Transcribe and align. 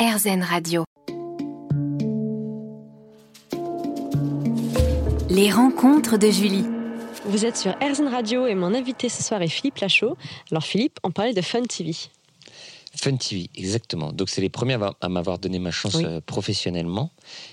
RZN 0.00 0.42
Radio. 0.42 0.84
Les 5.28 5.50
rencontres 5.50 6.16
de 6.16 6.30
Julie. 6.30 6.64
Vous 7.26 7.44
êtes 7.44 7.56
sur 7.56 7.72
RZN 7.82 8.08
Radio 8.08 8.46
et 8.46 8.54
mon 8.54 8.74
invité 8.74 9.08
ce 9.08 9.22
soir 9.22 9.42
est 9.42 9.48
Philippe 9.48 9.78
Lachaud. 9.78 10.16
Alors 10.50 10.64
Philippe, 10.64 10.98
on 11.04 11.10
parlait 11.10 11.34
de 11.34 11.42
Fun 11.42 11.62
TV. 11.64 11.94
Fun 12.96 13.16
TV, 13.16 13.50
exactement. 13.54 14.12
Donc 14.12 14.30
c'est 14.30 14.40
les 14.40 14.48
premiers 14.48 14.78
à 15.00 15.08
m'avoir 15.08 15.38
donné 15.38 15.58
ma 15.58 15.70
chance 15.70 15.94
Oui. 15.96 16.04
euh, 16.04 16.20
professionnellement. 16.24 17.10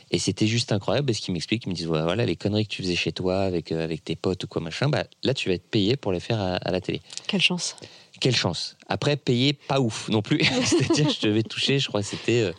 Et 0.09 0.17
c'était 0.17 0.47
juste 0.47 0.71
incroyable 0.71 1.07
parce 1.07 1.19
qu'ils 1.19 1.33
m'expliquent, 1.33 1.65
ils 1.65 1.69
me 1.69 1.75
disent 1.75 1.87
ouais, 1.87 2.01
voilà 2.01 2.25
les 2.25 2.35
conneries 2.35 2.65
que 2.65 2.71
tu 2.73 2.81
faisais 2.81 2.95
chez 2.95 3.11
toi 3.11 3.41
avec, 3.41 3.71
euh, 3.71 3.83
avec 3.83 4.03
tes 4.03 4.15
potes 4.15 4.43
ou 4.45 4.47
quoi 4.47 4.61
machin, 4.61 4.89
bah, 4.89 5.03
là 5.23 5.33
tu 5.33 5.49
vas 5.49 5.55
être 5.55 5.69
payé 5.69 5.95
pour 5.95 6.11
les 6.11 6.19
faire 6.19 6.39
à, 6.39 6.55
à 6.55 6.71
la 6.71 6.81
télé. 6.81 7.01
Quelle 7.27 7.41
chance. 7.41 7.75
Quelle 8.19 8.35
chance. 8.35 8.75
Après, 8.87 9.15
payé 9.17 9.53
pas 9.53 9.79
ouf 9.79 10.09
non 10.09 10.21
plus. 10.21 10.39
C'est-à-dire 10.65 11.07
que 11.07 11.13
je 11.13 11.27
devais 11.27 11.43
toucher, 11.43 11.79
je 11.79 11.87
crois 11.87 12.01
que 12.01 12.07
c'était 12.07 12.41
euh, 12.41 12.51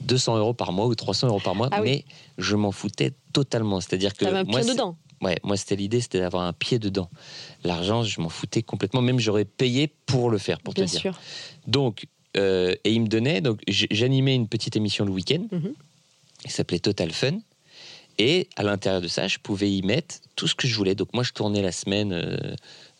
200 0.00 0.38
euros 0.38 0.54
par 0.54 0.72
mois 0.72 0.86
ou 0.86 0.94
300 0.94 1.28
euros 1.28 1.40
par 1.40 1.54
mois, 1.54 1.68
Ah 1.72 1.80
oui. 1.82 1.88
mais 1.88 2.04
je 2.38 2.56
m'en 2.56 2.72
foutais 2.72 3.12
totalement. 3.32 3.80
C'est-à-dire 3.80 4.14
que 4.14 4.24
un 4.24 4.44
moi, 4.44 4.60
pied 4.60 4.70
dedans. 4.70 4.96
Ouais, 5.22 5.36
moi 5.42 5.56
c'était 5.56 5.76
l'idée, 5.76 6.00
c'était 6.00 6.20
d'avoir 6.20 6.42
un 6.44 6.52
pied 6.52 6.78
dedans. 6.78 7.08
L'argent, 7.62 8.02
je 8.02 8.20
m'en 8.20 8.28
foutais 8.28 8.62
complètement. 8.62 9.00
Même 9.02 9.18
j'aurais 9.20 9.44
payé 9.44 9.88
pour 10.06 10.30
le 10.30 10.38
faire, 10.38 10.60
pour 10.60 10.74
Bien 10.74 10.84
te 10.84 10.90
dire. 10.90 11.00
sûr. 11.00 11.20
Donc, 11.66 12.06
euh, 12.36 12.74
et 12.84 12.92
il 12.92 13.00
me 13.02 13.06
donnait, 13.08 13.40
donc 13.40 13.60
j'animais 13.68 14.34
une 14.34 14.48
petite 14.48 14.76
émission 14.76 15.04
le 15.04 15.12
week-end, 15.12 15.46
Mhm. 15.52 15.72
qui 16.44 16.50
s'appelait 16.52 16.80
Total 16.80 17.10
Fun. 17.12 17.38
Et 18.18 18.48
à 18.56 18.62
l'intérieur 18.62 19.00
de 19.00 19.08
ça, 19.08 19.26
je 19.26 19.38
pouvais 19.38 19.70
y 19.72 19.82
mettre 19.82 20.16
tout 20.36 20.46
ce 20.46 20.54
que 20.54 20.68
je 20.68 20.76
voulais. 20.76 20.94
Donc 20.94 21.08
moi, 21.14 21.24
je 21.24 21.32
tournais 21.32 21.62
la 21.62 21.72
semaine 21.72 22.12
euh, 22.12 22.36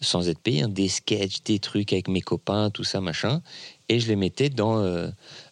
sans 0.05 0.29
être 0.29 0.39
payé, 0.39 0.63
hein, 0.63 0.69
des 0.69 0.89
sketchs, 0.89 1.43
des 1.45 1.59
trucs 1.59 1.93
avec 1.93 2.09
mes 2.09 2.21
copains, 2.21 2.71
tout 2.71 2.85
ça, 2.85 3.01
machin. 3.01 3.43
Et 3.89 4.01
je 4.01 4.09
les 4.09 4.17
mettais 4.17 4.49
dans, 4.49 4.79
euh, 4.79 5.09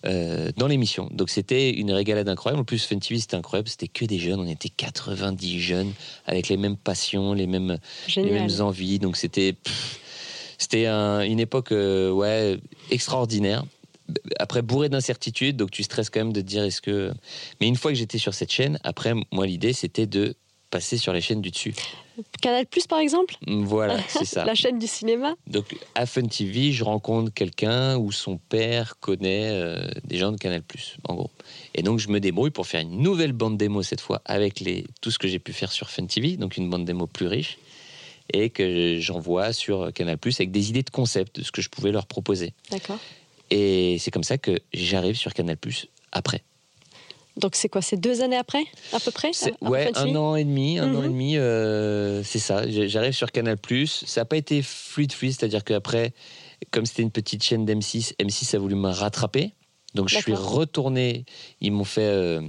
euh, 0.06 0.51
dans 0.56 0.66
l'émission. 0.66 1.09
Donc 1.12 1.28
c'était 1.30 1.70
une 1.70 1.92
régalade 1.92 2.28
incroyable. 2.28 2.61
En 2.62 2.65
plus, 2.65 2.84
Fun 2.84 2.98
TV, 2.98 3.20
c'était 3.20 3.37
incroyable. 3.37 3.69
C'était 3.69 3.88
que 3.88 4.05
des 4.05 4.19
jeunes. 4.19 4.41
On 4.41 4.47
était 4.47 4.69
90 4.70 5.61
jeunes 5.61 5.92
avec 6.27 6.48
les 6.48 6.56
mêmes 6.56 6.77
passions, 6.77 7.34
les 7.34 7.47
mêmes, 7.47 7.78
les 8.22 8.31
mêmes 8.33 8.61
envies. 8.61 8.98
Donc 8.98 9.17
c'était 9.17 9.56
c'était 10.59 10.87
un- 10.87 11.22
une 11.22 11.41
époque 11.41 11.72
euh, 11.72 12.11
ouais 12.11 12.59
extraordinaire. 12.91 13.64
Après 14.39 14.62
bourré 14.62 14.89
d'incertitudes, 14.89 15.56
donc 15.56 15.70
tu 15.70 15.83
stresses 15.83 16.11
quand 16.11 16.20
même 16.20 16.33
de 16.33 16.41
te 16.41 16.47
dire 16.47 16.64
est-ce 16.64 16.81
que. 16.81 17.12
Mais 17.61 17.69
une 17.69 17.77
fois 17.77 17.91
que 17.92 17.97
j'étais 17.98 18.19
sur 18.19 18.34
cette 18.34 18.53
chaîne, 18.53 18.78
après 18.84 19.14
moi 19.31 19.47
l'idée 19.47 19.72
c'était 19.72 20.06
de 20.06 20.34
passer 20.73 20.97
sur 20.97 21.12
les 21.12 21.20
chaînes 21.20 21.42
du 21.42 21.51
dessus. 21.51 21.75
Canal 22.41 22.67
Plus 22.67 22.87
par 22.87 22.98
exemple 22.98 23.37
Voilà, 23.47 23.98
c'est 24.09 24.25
ça. 24.25 24.45
La 24.45 24.55
chaîne 24.55 24.78
du 24.78 24.87
cinéma 24.87 25.34
Donc 25.47 25.77
à 25.95 26.06
Fun 26.06 26.23
TV, 26.23 26.73
je 26.73 26.83
rencontre 26.83 27.33
quelqu'un 27.33 27.97
où 27.98 28.11
son 28.11 28.39
père 28.39 28.98
connaît 28.98 29.50
euh, 29.50 29.87
des 30.05 30.17
gens 30.17 30.33
de 30.33 30.39
Canal+, 30.39 30.62
en 31.09 31.15
gros. 31.15 31.31
Et 31.75 31.83
donc 31.83 31.98
je 31.98 32.09
me 32.09 32.19
débrouille 32.19 32.50
pour 32.50 32.67
faire 32.67 32.81
une 32.81 33.03
nouvelle 33.03 33.33
bande 33.33 33.59
démo 33.59 33.83
cette 33.83 34.00
fois 34.00 34.23
avec 34.25 34.61
les, 34.61 34.87
tout 35.03 35.11
ce 35.11 35.19
que 35.19 35.28
j'ai 35.28 35.39
pu 35.39 35.53
faire 35.53 35.70
sur 35.70 35.91
Fun 35.91 36.06
TV, 36.06 36.37
donc 36.37 36.56
une 36.56 36.69
bande 36.70 36.87
démo 36.87 37.06
plus 37.06 37.27
riche, 37.27 37.59
et 38.33 38.48
que 38.48 38.97
j'envoie 38.98 39.53
sur 39.53 39.93
Canal+, 39.93 40.17
avec 40.25 40.50
des 40.50 40.70
idées 40.70 40.83
de 40.83 40.91
concept, 40.91 41.39
de 41.39 41.45
ce 41.45 41.53
que 41.53 41.61
je 41.61 41.69
pouvais 41.69 41.93
leur 41.93 42.06
proposer. 42.06 42.55
D'accord. 42.70 42.98
Et 43.50 43.98
c'est 44.00 44.11
comme 44.11 44.25
ça 44.25 44.39
que 44.39 44.59
j'arrive 44.73 45.17
sur 45.17 45.34
Canal+, 45.34 45.59
après. 46.12 46.43
Donc 47.36 47.56
c'est 47.56 47.69
quoi 47.69 47.80
C'est 47.83 47.97
deux 47.97 48.20
années 48.22 48.36
après 48.36 48.62
À 48.92 49.00
peu 49.00 49.11
près 49.11 49.30
après 49.30 49.69
ouais, 49.70 49.91
un 49.94 50.14
an 50.16 50.36
et 50.36 50.44
demi, 50.44 50.78
un 50.78 50.94
an 50.94 50.98
Mhm. 50.98 51.05
et 51.05 51.08
demi, 51.08 51.36
euh, 51.38 52.22
c'est 52.25 52.38
ça. 52.38 52.69
J'arrive 52.69 53.12
sur 53.12 53.33
Canal+. 53.33 53.56
Ça 53.86 54.20
n'a 54.20 54.25
pas 54.27 54.36
été 54.36 54.61
fluide, 54.62 55.12
fluide, 55.12 55.33
c'est-à-dire 55.38 55.64
qu'après, 55.64 56.12
comme 56.70 56.84
c'était 56.86 57.03
une 57.03 57.10
petite 57.10 57.42
chaîne 57.42 57.64
d'M6, 57.64 58.14
M6 58.20 58.55
a 58.55 58.58
voulu 58.58 58.75
me 58.75 58.88
rattraper. 58.91 59.53
Donc 59.94 60.08
je 60.08 60.19
suis 60.19 60.34
retourné. 60.34 61.25
Ils 61.60 61.72
m'ont 61.72 61.84
fait, 61.84 62.03
euh, 62.03 62.41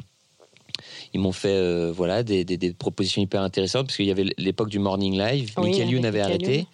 ils 1.14 1.20
m'ont 1.20 1.32
fait, 1.32 1.50
euh, 1.50 1.92
voilà, 1.96 2.24
des, 2.24 2.44
des- 2.44 2.58
des 2.58 2.74
propositions 2.74 3.22
hyper 3.22 3.42
intéressantes 3.42 3.88
parce 3.88 3.96
qu'il 3.98 4.06
y 4.06 4.12
avait 4.12 4.26
l'époque 4.38 4.70
du 4.70 4.80
morning 4.80 5.18
live. 5.18 5.52
Oui, 5.58 5.70
Michael 5.72 5.90
Youn 5.92 6.06
avait 6.06 6.20
Michael 6.20 6.36
arrêté. 6.44 6.58
Youn. 6.60 6.66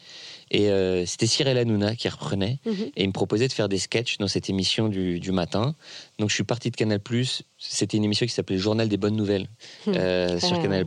Et 0.51 0.69
euh, 0.71 1.05
c'était 1.05 1.27
Cyril 1.27 1.57
Hanouna 1.59 1.95
qui 1.95 2.09
reprenait. 2.09 2.57
Mhm. 2.65 2.73
Et 2.95 3.03
il 3.03 3.07
me 3.07 3.13
proposait 3.13 3.47
de 3.47 3.53
faire 3.53 3.69
des 3.69 3.77
sketchs 3.77 4.17
dans 4.17 4.27
cette 4.27 4.49
émission 4.49 4.87
du, 4.89 5.19
du 5.19 5.31
matin. 5.31 5.75
Donc 6.19 6.29
je 6.29 6.35
suis 6.35 6.43
parti 6.43 6.69
de 6.69 6.75
Canal+. 6.75 6.99
C'était 7.57 7.97
une 7.97 8.03
émission 8.03 8.25
qui 8.25 8.33
s'appelait 8.33 8.57
Journal 8.57 8.87
des 8.87 8.97
bonnes 8.97 9.15
nouvelles 9.15 9.47
euh, 9.87 10.39
sur. 10.39 10.61
Canal+, 10.61 10.85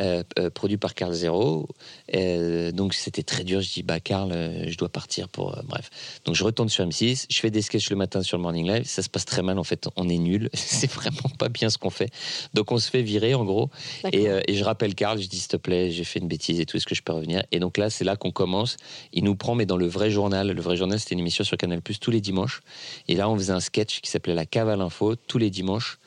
euh, 0.00 0.22
euh, 0.38 0.50
produit 0.50 0.76
par 0.76 0.94
Carl 0.94 1.12
Zero. 1.12 1.68
Euh, 2.14 2.70
donc 2.70 2.94
c'était 2.94 3.22
très 3.22 3.44
dur. 3.44 3.60
Je 3.60 3.72
dis 3.72 3.82
bah 3.82 4.00
Carl, 4.00 4.30
je 4.66 4.76
dois 4.76 4.88
partir 4.88 5.28
pour 5.28 5.58
bref. 5.64 5.90
Donc 6.24 6.34
je 6.34 6.44
retourne 6.44 6.68
sur 6.68 6.84
M6. 6.86 7.26
Je 7.30 7.38
fais 7.38 7.50
des 7.50 7.62
sketchs 7.62 7.90
le 7.90 7.96
matin 7.96 8.22
sur 8.22 8.36
le 8.36 8.42
Morning 8.42 8.66
Live. 8.66 8.84
Ça 8.84 9.02
se 9.02 9.08
passe 9.08 9.24
très 9.24 9.42
mal 9.42 9.58
en 9.58 9.64
fait. 9.64 9.88
On 9.96 10.08
est 10.08 10.18
nul. 10.18 10.50
C'est 10.54 10.90
vraiment 10.90 11.30
pas 11.38 11.48
bien 11.48 11.70
ce 11.70 11.78
qu'on 11.78 11.90
fait. 11.90 12.10
Donc 12.54 12.70
on 12.72 12.78
se 12.78 12.90
fait 12.90 13.02
virer 13.02 13.34
en 13.34 13.44
gros. 13.44 13.70
Et, 14.12 14.26
et 14.46 14.54
je 14.54 14.64
rappelle 14.64 14.94
Karl, 14.94 15.20
je 15.20 15.28
dis 15.28 15.38
s'il 15.38 15.48
te 15.48 15.56
plaît, 15.56 15.90
j'ai 15.90 16.04
fait 16.04 16.20
une 16.20 16.28
bêtise 16.28 16.60
et 16.60 16.66
tout, 16.66 16.76
est-ce 16.76 16.86
que 16.86 16.94
je 16.94 17.02
peux 17.02 17.12
revenir? 17.12 17.42
Et 17.52 17.58
donc 17.58 17.78
là, 17.78 17.90
c'est 17.90 18.04
là 18.04 18.16
qu'on 18.16 18.30
commence. 18.30 18.76
Il 19.12 19.24
nous 19.24 19.36
prend, 19.36 19.54
mais 19.54 19.66
dans 19.66 19.76
le 19.76 19.86
vrai 19.86 20.10
journal. 20.10 20.50
Le 20.50 20.62
vrai 20.62 20.76
journal, 20.76 20.98
c'était 21.00 21.14
une 21.14 21.20
émission 21.20 21.44
sur 21.44 21.56
Canal 21.56 21.80
Plus 21.80 21.98
tous 21.98 22.10
les 22.10 22.20
dimanches. 22.20 22.60
Et 23.08 23.14
là, 23.14 23.28
on 23.28 23.36
faisait 23.36 23.52
un 23.52 23.60
sketch 23.60 24.00
qui 24.00 24.10
s'appelait 24.10 24.34
La 24.34 24.46
Cave 24.50 24.68
à 24.68 24.76
l'info 24.76 25.16
tous 25.16 25.38
les 25.38 25.50
dimanches 25.50 25.98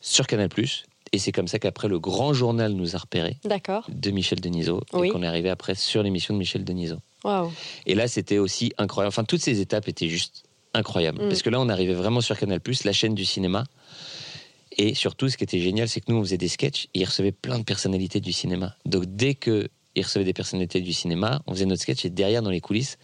sur 0.00 0.26
Canal 0.26 0.48
Plus. 0.48 0.84
Et 1.12 1.18
c'est 1.18 1.32
comme 1.32 1.48
ça 1.48 1.58
qu'après, 1.58 1.88
le 1.88 1.98
grand 1.98 2.32
journal 2.32 2.72
nous 2.72 2.96
a 2.96 2.98
repérés 2.98 3.36
D'accord. 3.44 3.86
de 3.90 4.10
Michel 4.10 4.40
Denisot 4.40 4.80
Oui. 4.94 5.08
et 5.08 5.10
qu'on 5.10 5.22
est 5.22 5.26
arrivé 5.26 5.50
après 5.50 5.74
sur 5.74 6.02
l'émission 6.02 6.32
de 6.32 6.38
Michel 6.38 6.64
Denisot. 6.64 6.96
Waouh. 7.22 7.52
Et 7.86 7.94
là, 7.94 8.08
c'était 8.08 8.38
aussi 8.38 8.72
incroyable. 8.78 9.08
Enfin, 9.08 9.24
toutes 9.24 9.42
ces 9.42 9.60
étapes 9.60 9.88
étaient 9.88 10.08
juste 10.08 10.44
incroyables. 10.72 11.22
Mm. 11.22 11.28
Parce 11.28 11.42
que 11.42 11.50
là, 11.50 11.60
on 11.60 11.68
arrivait 11.68 11.92
vraiment 11.92 12.22
sur 12.22 12.38
Canal+, 12.38 12.60
la 12.84 12.92
chaîne 12.92 13.14
du 13.14 13.26
cinéma. 13.26 13.64
Et 14.78 14.94
surtout, 14.94 15.28
ce 15.28 15.36
qui 15.36 15.44
était 15.44 15.60
génial, 15.60 15.86
c'est 15.86 16.00
que 16.00 16.10
nous, 16.10 16.16
on 16.16 16.22
faisait 16.22 16.38
des 16.38 16.48
sketchs 16.48 16.86
et 16.94 17.00
ils 17.00 17.04
recevaient 17.04 17.32
plein 17.32 17.58
de 17.58 17.64
personnalités 17.64 18.20
du 18.20 18.32
cinéma. 18.32 18.74
Donc, 18.86 19.04
dès 19.06 19.34
que 19.34 19.68
ils 19.94 20.02
recevaient 20.02 20.24
des 20.24 20.32
personnalités 20.32 20.80
du 20.80 20.94
cinéma, 20.94 21.42
on 21.46 21.52
faisait 21.52 21.66
notre 21.66 21.82
sketch 21.82 22.06
et 22.06 22.10
derrière, 22.10 22.40
dans 22.40 22.48
les 22.48 22.62
coulisses, 22.62 22.96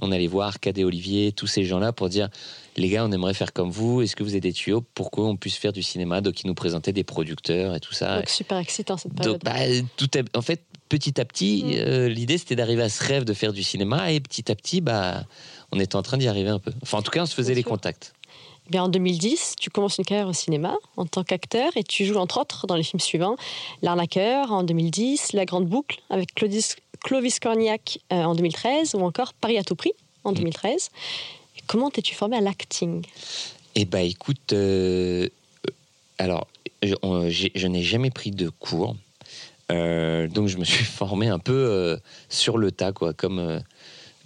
on 0.00 0.12
allait 0.12 0.26
voir 0.26 0.60
Cadet 0.60 0.84
Olivier, 0.84 1.32
tous 1.32 1.46
ces 1.46 1.64
gens-là 1.64 1.92
pour 1.92 2.08
dire 2.08 2.28
les 2.76 2.88
gars, 2.88 3.04
on 3.04 3.10
aimerait 3.12 3.34
faire 3.34 3.52
comme 3.52 3.70
vous. 3.70 4.02
Est-ce 4.02 4.14
que 4.14 4.22
vous 4.22 4.30
avez 4.30 4.40
des 4.40 4.52
tuyaux? 4.52 4.82
Pour 4.94 5.10
qu'on 5.10 5.36
puisse 5.36 5.56
faire 5.56 5.72
du 5.72 5.82
cinéma? 5.82 6.20
Donc, 6.20 6.42
ils 6.42 6.46
nous 6.46 6.54
présentaient 6.54 6.92
des 6.92 7.02
producteurs 7.04 7.74
et 7.74 7.80
tout 7.80 7.92
ça. 7.94 8.16
Donc 8.18 8.28
super 8.28 8.58
excitant 8.58 8.96
cette 8.96 9.14
période. 9.14 9.34
Donc, 9.40 9.44
bah, 9.44 9.58
tout 9.96 10.16
est- 10.16 10.36
en 10.36 10.42
fait, 10.42 10.62
petit 10.88 11.20
à 11.20 11.24
petit, 11.24 11.64
Mm. 11.64 11.70
euh, 11.76 12.08
l'idée 12.08 12.38
c'était 12.38 12.54
d'arriver 12.56 12.82
à 12.82 12.88
ce 12.88 13.02
rêve 13.04 13.24
de 13.24 13.32
faire 13.34 13.52
du 13.52 13.62
cinéma 13.62 14.12
et 14.12 14.20
petit 14.20 14.50
à 14.50 14.54
petit, 14.54 14.80
bah, 14.80 15.24
on 15.72 15.80
était 15.80 15.96
en 15.96 16.02
train 16.02 16.16
d'y 16.18 16.28
arriver 16.28 16.50
un 16.50 16.58
peu. 16.60 16.72
Enfin, 16.82 16.98
en 16.98 17.02
tout 17.02 17.10
cas, 17.10 17.22
on 17.22 17.26
se 17.26 17.34
faisait 17.34 17.48
Bien 17.48 17.56
les 17.56 17.62
sûr. 17.62 17.70
contacts. 17.72 18.14
Eh 18.68 18.70
Bien, 18.70 18.84
en 18.84 18.88
2010, 18.88 19.54
tu 19.58 19.70
commences 19.70 19.96
une 19.98 20.04
carrière 20.04 20.28
au 20.28 20.32
cinéma 20.34 20.76
en 20.96 21.06
tant 21.06 21.24
qu'acteur 21.24 21.72
et 21.76 21.82
tu 21.82 22.04
joues 22.04 22.16
entre 22.16 22.38
autres 22.38 22.66
dans 22.66 22.76
les 22.76 22.82
films 22.82 23.00
suivants 23.00 23.34
L'arnaqueur 23.82 24.52
en 24.52 24.62
2010, 24.62 25.32
La 25.32 25.44
Grande 25.46 25.66
Boucle 25.66 25.98
avec 26.10 26.34
Clovis, 26.34 26.76
Clovis 27.04 27.38
Cornillac 27.40 27.98
euh, 28.12 28.22
en 28.22 28.34
2013 28.34 28.94
ou 28.94 29.00
encore 29.00 29.32
Paris 29.34 29.58
à 29.58 29.64
tout 29.64 29.76
prix 29.76 29.92
en 30.24 30.32
2013. 30.32 30.90
Et 31.56 31.60
Comment 31.66 31.90
t'es-tu 31.90 32.14
formé 32.14 32.36
à 32.36 32.40
l'acting? 32.40 33.04
Et 33.74 33.84
bah, 33.84 34.02
écoute, 34.02 34.52
euh, 34.52 35.28
alors, 36.18 36.48
je 36.82 37.66
n'ai 37.66 37.82
jamais 37.82 38.10
pris 38.10 38.30
de 38.30 38.48
cours. 38.48 38.96
Euh, 39.70 40.26
donc, 40.28 40.48
je 40.48 40.58
me 40.58 40.64
suis 40.64 40.84
formé 40.84 41.28
un 41.28 41.38
peu 41.38 41.52
euh, 41.52 41.96
sur 42.28 42.58
le 42.58 42.72
tas, 42.72 42.92
quoi, 42.92 43.12
comme. 43.12 43.62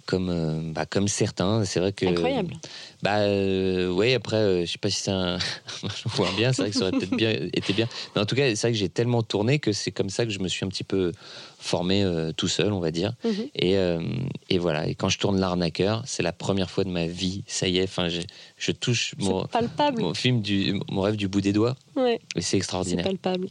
Comme, 0.05 0.29
euh, 0.29 0.59
bah, 0.73 0.85
comme 0.85 1.07
certains, 1.07 1.63
c'est 1.65 1.79
vrai 1.79 1.93
que. 1.93 2.05
Incroyable. 2.05 2.53
Bah 3.01 3.17
euh, 3.19 3.91
ouais, 3.91 4.13
après, 4.13 4.37
euh, 4.37 4.65
je 4.65 4.71
sais 4.71 4.77
pas 4.77 4.89
si 4.89 5.01
c'est 5.01 5.11
un. 5.11 5.37
je 5.83 6.09
vois 6.15 6.29
bien, 6.37 6.53
c'est 6.53 6.61
vrai 6.63 6.71
que 6.71 6.77
ça 6.77 6.83
aurait 6.83 6.91
peut-être 6.91 7.15
bien 7.15 7.31
été 7.31 7.73
bien. 7.73 7.87
Mais 8.15 8.21
en 8.21 8.25
tout 8.25 8.35
cas, 8.35 8.47
c'est 8.55 8.61
vrai 8.67 8.71
que 8.71 8.77
j'ai 8.77 8.89
tellement 8.89 9.23
tourné 9.23 9.59
que 9.59 9.71
c'est 9.73 9.91
comme 9.91 10.09
ça 10.09 10.25
que 10.25 10.31
je 10.31 10.39
me 10.39 10.47
suis 10.47 10.65
un 10.65 10.69
petit 10.69 10.83
peu 10.83 11.11
formé 11.59 12.03
euh, 12.03 12.31
tout 12.33 12.47
seul, 12.49 12.71
on 12.73 12.79
va 12.79 12.91
dire. 12.91 13.13
Mhm. 13.23 13.47
Et, 13.55 13.77
euh, 13.77 14.01
et 14.49 14.57
voilà. 14.57 14.87
Et 14.87 14.95
quand 14.95 15.09
je 15.09 15.17
tourne 15.17 15.39
L'arnaqueur, 15.39 16.03
c'est 16.05 16.23
la 16.23 16.33
première 16.33 16.69
fois 16.69 16.83
de 16.83 16.89
ma 16.89 17.07
vie. 17.07 17.43
Ça 17.47 17.67
y 17.67 17.77
est, 17.79 17.83
enfin, 17.83 18.09
je, 18.09 18.21
je 18.57 18.71
touche 18.71 19.15
mon, 19.17 19.43
C'est 19.43 19.51
palpable. 19.51 20.01
mon 20.01 20.13
film, 20.13 20.41
du, 20.41 20.79
mon 20.91 21.01
rêve 21.01 21.15
du 21.15 21.27
bout 21.27 21.41
des 21.41 21.53
doigts. 21.53 21.75
Ouais, 21.95 22.15
Et 22.35 22.41
c'est 22.41 22.51
c'est 22.51 22.57
extraordinaire. 22.57 23.05
palpable. 23.05 23.47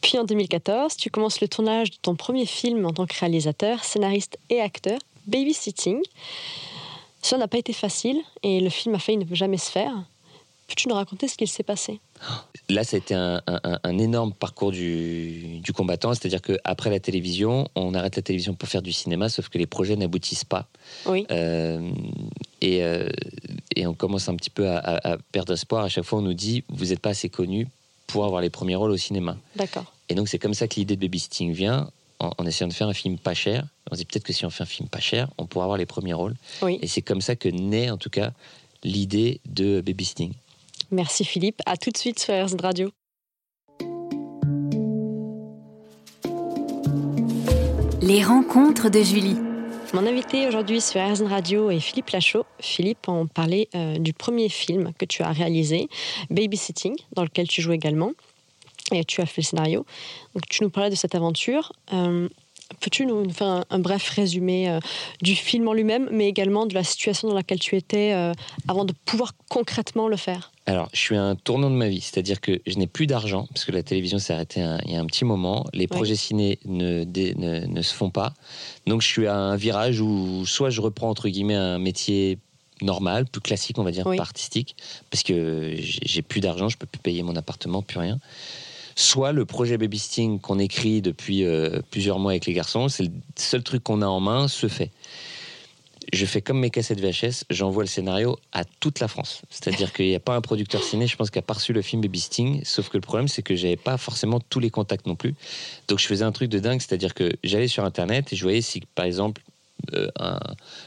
Puis 0.00 0.16
en 0.18 0.24
2014, 0.24 0.96
tu 0.96 1.10
commences 1.10 1.40
le 1.40 1.48
tournage 1.48 1.90
de 1.90 1.96
ton 2.00 2.14
premier 2.14 2.46
film 2.46 2.86
en 2.86 2.92
tant 2.92 3.06
que 3.06 3.18
réalisateur, 3.18 3.82
scénariste 3.84 4.38
et 4.48 4.60
acteur, 4.60 4.98
Babysitting. 5.28 6.00
Ça 7.22 7.36
n'a 7.36 7.48
pas 7.48 7.58
été 7.58 7.72
facile 7.72 8.18
et 8.42 8.60
le 8.60 8.70
film 8.70 8.94
a 8.94 8.98
failli 8.98 9.18
ne 9.18 9.34
jamais 9.34 9.58
se 9.58 9.70
faire. 9.70 9.92
Peux-tu 10.68 10.86
nous 10.88 10.94
raconter 10.94 11.28
ce 11.28 11.36
qu'il 11.36 11.48
s'est 11.48 11.62
passé? 11.62 11.98
Là, 12.68 12.84
ça 12.84 12.96
a 12.96 12.98
été 12.98 13.14
un, 13.14 13.40
un- 13.46 13.78
un 13.82 13.98
énorme 13.98 14.34
parcours 14.34 14.70
du, 14.70 15.60
du 15.60 15.72
combattant. 15.72 16.12
C'est-à-dire 16.12 16.42
qu'après 16.42 16.90
la 16.90 17.00
télévision, 17.00 17.68
on 17.74 17.94
arrête 17.94 18.16
la 18.16 18.22
télévision 18.22 18.54
pour 18.54 18.68
faire 18.68 18.82
du 18.82 18.92
cinéma, 18.92 19.30
sauf 19.30 19.48
que 19.48 19.56
les 19.56 19.66
projets 19.66 19.96
n'aboutissent 19.96 20.44
pas. 20.44 20.68
Oui. 21.06 21.26
Euh, 21.30 21.90
et, 22.60 22.82
euh, 22.82 23.08
et 23.76 23.86
on 23.86 23.94
commence 23.94 24.28
un 24.28 24.36
petit 24.36 24.50
peu 24.50 24.68
à, 24.68 24.76
à- 24.78 25.12
à 25.14 25.16
perdre 25.32 25.54
espoir. 25.54 25.84
À 25.84 25.88
chaque 25.88 26.04
fois, 26.04 26.18
on 26.18 26.22
nous 26.22 26.34
dit 26.34 26.64
vous 26.68 26.86
n'êtes 26.86 27.00
pas 27.00 27.10
assez 27.10 27.30
connu 27.30 27.66
pour 28.06 28.26
avoir 28.26 28.42
les 28.42 28.50
premiers 28.50 28.74
rôles 28.76 28.90
au 28.90 28.96
cinéma. 28.98 29.38
D'accord. 29.56 29.90
Et 30.10 30.14
donc, 30.14 30.28
c'est 30.28 30.38
comme 30.38 30.54
ça 30.54 30.68
que 30.68 30.74
l'idée 30.76 30.96
de 30.96 31.00
Baby 31.00 31.18
Sting 31.18 31.52
vient, 31.52 31.90
en, 32.20 32.30
en 32.36 32.46
essayant 32.46 32.68
de 32.68 32.72
faire 32.72 32.88
un 32.88 32.94
film 32.94 33.18
pas 33.18 33.34
cher. 33.34 33.66
On 33.90 33.94
se 33.94 34.00
dit 34.00 34.04
peut-être 34.04 34.24
que 34.24 34.32
si 34.32 34.44
on 34.44 34.50
fait 34.50 34.62
un 34.62 34.66
film 34.66 34.88
pas 34.88 35.00
cher, 35.00 35.28
on 35.38 35.46
pourra 35.46 35.64
avoir 35.64 35.78
les 35.78 35.86
premiers 35.86 36.14
rôles. 36.14 36.34
Oui. 36.62 36.78
Et 36.82 36.86
c'est 36.86 37.02
comme 37.02 37.20
ça 37.20 37.36
que 37.36 37.48
naît, 37.48 37.90
en 37.90 37.96
tout 37.96 38.10
cas, 38.10 38.32
l'idée 38.84 39.40
de 39.46 39.80
Baby 39.80 40.04
Sting. 40.04 40.32
Merci 40.90 41.24
Philippe. 41.24 41.60
À 41.66 41.76
tout 41.76 41.90
de 41.90 41.96
suite 41.96 42.18
sur 42.18 42.34
RZ 42.34 42.56
Radio. 42.60 42.90
Les 48.00 48.24
rencontres 48.24 48.88
de 48.88 49.02
Julie. 49.02 49.36
Mon 49.94 50.06
invité 50.06 50.46
aujourd'hui 50.46 50.80
sur 50.80 51.00
RZN 51.00 51.26
Radio 51.26 51.70
est 51.70 51.80
Philippe 51.80 52.10
Lachaud. 52.10 52.44
Philippe, 52.60 53.08
on 53.08 53.26
parlait 53.26 53.68
euh, 53.74 53.98
du 53.98 54.12
premier 54.12 54.48
film 54.48 54.92
que 54.98 55.04
tu 55.04 55.22
as 55.22 55.32
réalisé, 55.32 55.88
Babysitting, 56.30 56.94
dans 57.12 57.22
lequel 57.22 57.48
tu 57.48 57.62
joues 57.62 57.72
également. 57.72 58.12
Et 58.92 59.04
tu 59.04 59.20
as 59.20 59.26
fait 59.26 59.42
le 59.42 59.46
scénario. 59.46 59.84
Donc 60.34 60.44
tu 60.48 60.62
nous 60.62 60.70
parlais 60.70 60.90
de 60.90 60.94
cette 60.96 61.14
aventure. 61.14 61.72
Euh, 61.92 62.28
Peux-tu 62.80 63.06
nous 63.06 63.30
faire 63.30 63.46
un, 63.46 63.64
un 63.70 63.78
bref 63.78 64.10
résumé 64.10 64.68
euh, 64.68 64.78
du 65.22 65.34
film 65.34 65.68
en 65.68 65.72
lui-même, 65.72 66.06
mais 66.12 66.28
également 66.28 66.66
de 66.66 66.74
la 66.74 66.84
situation 66.84 67.26
dans 67.26 67.34
laquelle 67.34 67.58
tu 67.58 67.76
étais 67.76 68.12
euh, 68.12 68.34
avant 68.68 68.84
de 68.84 68.92
pouvoir 69.06 69.32
concrètement 69.48 70.06
le 70.06 70.18
faire? 70.18 70.52
Alors, 70.66 70.90
je 70.92 70.98
suis 71.00 71.16
à 71.16 71.22
un 71.22 71.34
tournant 71.34 71.70
de 71.70 71.74
ma 71.76 71.88
vie, 71.88 72.02
c'est-à-dire 72.02 72.42
que 72.42 72.60
je 72.66 72.76
n'ai 72.76 72.86
plus 72.86 73.06
d'argent, 73.06 73.46
parce 73.54 73.64
que 73.64 73.72
la 73.72 73.82
télévision 73.82 74.18
s'est 74.18 74.34
arrêtée 74.34 74.60
un- 74.60 74.78
il 74.84 74.92
y 74.92 74.96
a 74.96 75.00
un 75.00 75.06
petit 75.06 75.24
moment, 75.24 75.64
les 75.72 75.86
projets 75.86 76.14
ciné 76.14 76.58
ne, 76.66 77.04
dé- 77.04 77.34
ne, 77.36 77.60
ne 77.64 77.80
se 77.80 77.94
font 77.94 78.10
pas, 78.10 78.34
donc 78.86 79.00
je 79.00 79.06
suis 79.06 79.26
à 79.26 79.34
un 79.34 79.56
virage 79.56 80.02
où 80.02 80.44
soit 80.44 80.68
je 80.68 80.82
reprends 80.82 81.08
entre 81.08 81.30
guillemets 81.30 81.54
un 81.54 81.78
métier 81.78 82.36
normal, 82.82 83.24
plus 83.24 83.40
classique 83.40 83.78
on 83.78 83.82
va 83.82 83.92
dire, 83.92 84.06
Oui. 84.06 84.18
pas 84.18 84.22
artistique, 84.24 84.76
parce 85.10 85.22
que 85.22 85.72
j'ai 85.78 86.00
j'ai 86.04 86.20
plus 86.22 86.40
d'argent, 86.42 86.68
je 86.68 86.76
peux 86.76 86.86
plus 86.86 87.00
payer 87.00 87.22
mon 87.22 87.34
appartement, 87.34 87.80
plus 87.80 87.98
rien. 87.98 88.18
Soit 89.00 89.30
le 89.30 89.44
projet 89.44 89.78
Baby 89.78 89.96
Sting 89.96 90.40
qu'on 90.40 90.58
écrit 90.58 91.00
depuis 91.00 91.44
euh, 91.44 91.82
plusieurs 91.92 92.18
mois 92.18 92.32
avec 92.32 92.46
les 92.46 92.52
garçons, 92.52 92.88
c'est 92.88 93.04
le 93.04 93.12
seul 93.36 93.62
truc 93.62 93.84
qu'on 93.84 94.02
a 94.02 94.06
en 94.06 94.18
main, 94.18 94.48
se 94.48 94.66
fait. 94.66 94.90
Je 96.12 96.26
fais 96.26 96.42
comme 96.42 96.58
mes 96.58 96.70
cassettes 96.70 96.98
VHS, 96.98 97.44
j'envoie 97.48 97.84
le 97.84 97.88
scénario 97.88 98.40
à 98.50 98.64
toute 98.64 98.98
la 98.98 99.06
France. 99.06 99.42
C'est-à-dire 99.50 99.92
qu'il 99.92 100.06
n'y 100.06 100.16
a 100.16 100.20
pas 100.20 100.34
un 100.34 100.40
producteur 100.40 100.82
ciné, 100.82 101.06
je 101.06 101.14
pense, 101.14 101.30
qui 101.30 101.38
a 101.38 101.42
pas 101.42 101.54
reçu 101.54 101.72
le 101.72 101.80
film 101.80 102.02
Baby 102.02 102.18
Sting. 102.18 102.64
Sauf 102.64 102.88
que 102.88 102.96
le 102.96 103.02
problème, 103.02 103.28
c'est 103.28 103.42
que 103.42 103.54
j'avais 103.54 103.76
pas 103.76 103.98
forcément 103.98 104.40
tous 104.40 104.58
les 104.58 104.70
contacts 104.70 105.06
non 105.06 105.14
plus. 105.14 105.36
Donc 105.86 106.00
je 106.00 106.06
faisais 106.08 106.24
un 106.24 106.32
truc 106.32 106.50
de 106.50 106.58
dingue, 106.58 106.80
c'est-à-dire 106.80 107.14
que 107.14 107.30
j'allais 107.44 107.68
sur 107.68 107.84
Internet 107.84 108.32
et 108.32 108.36
je 108.36 108.42
voyais 108.42 108.62
si, 108.62 108.80
par 108.96 109.04
exemple, 109.04 109.42
un- 110.18 110.38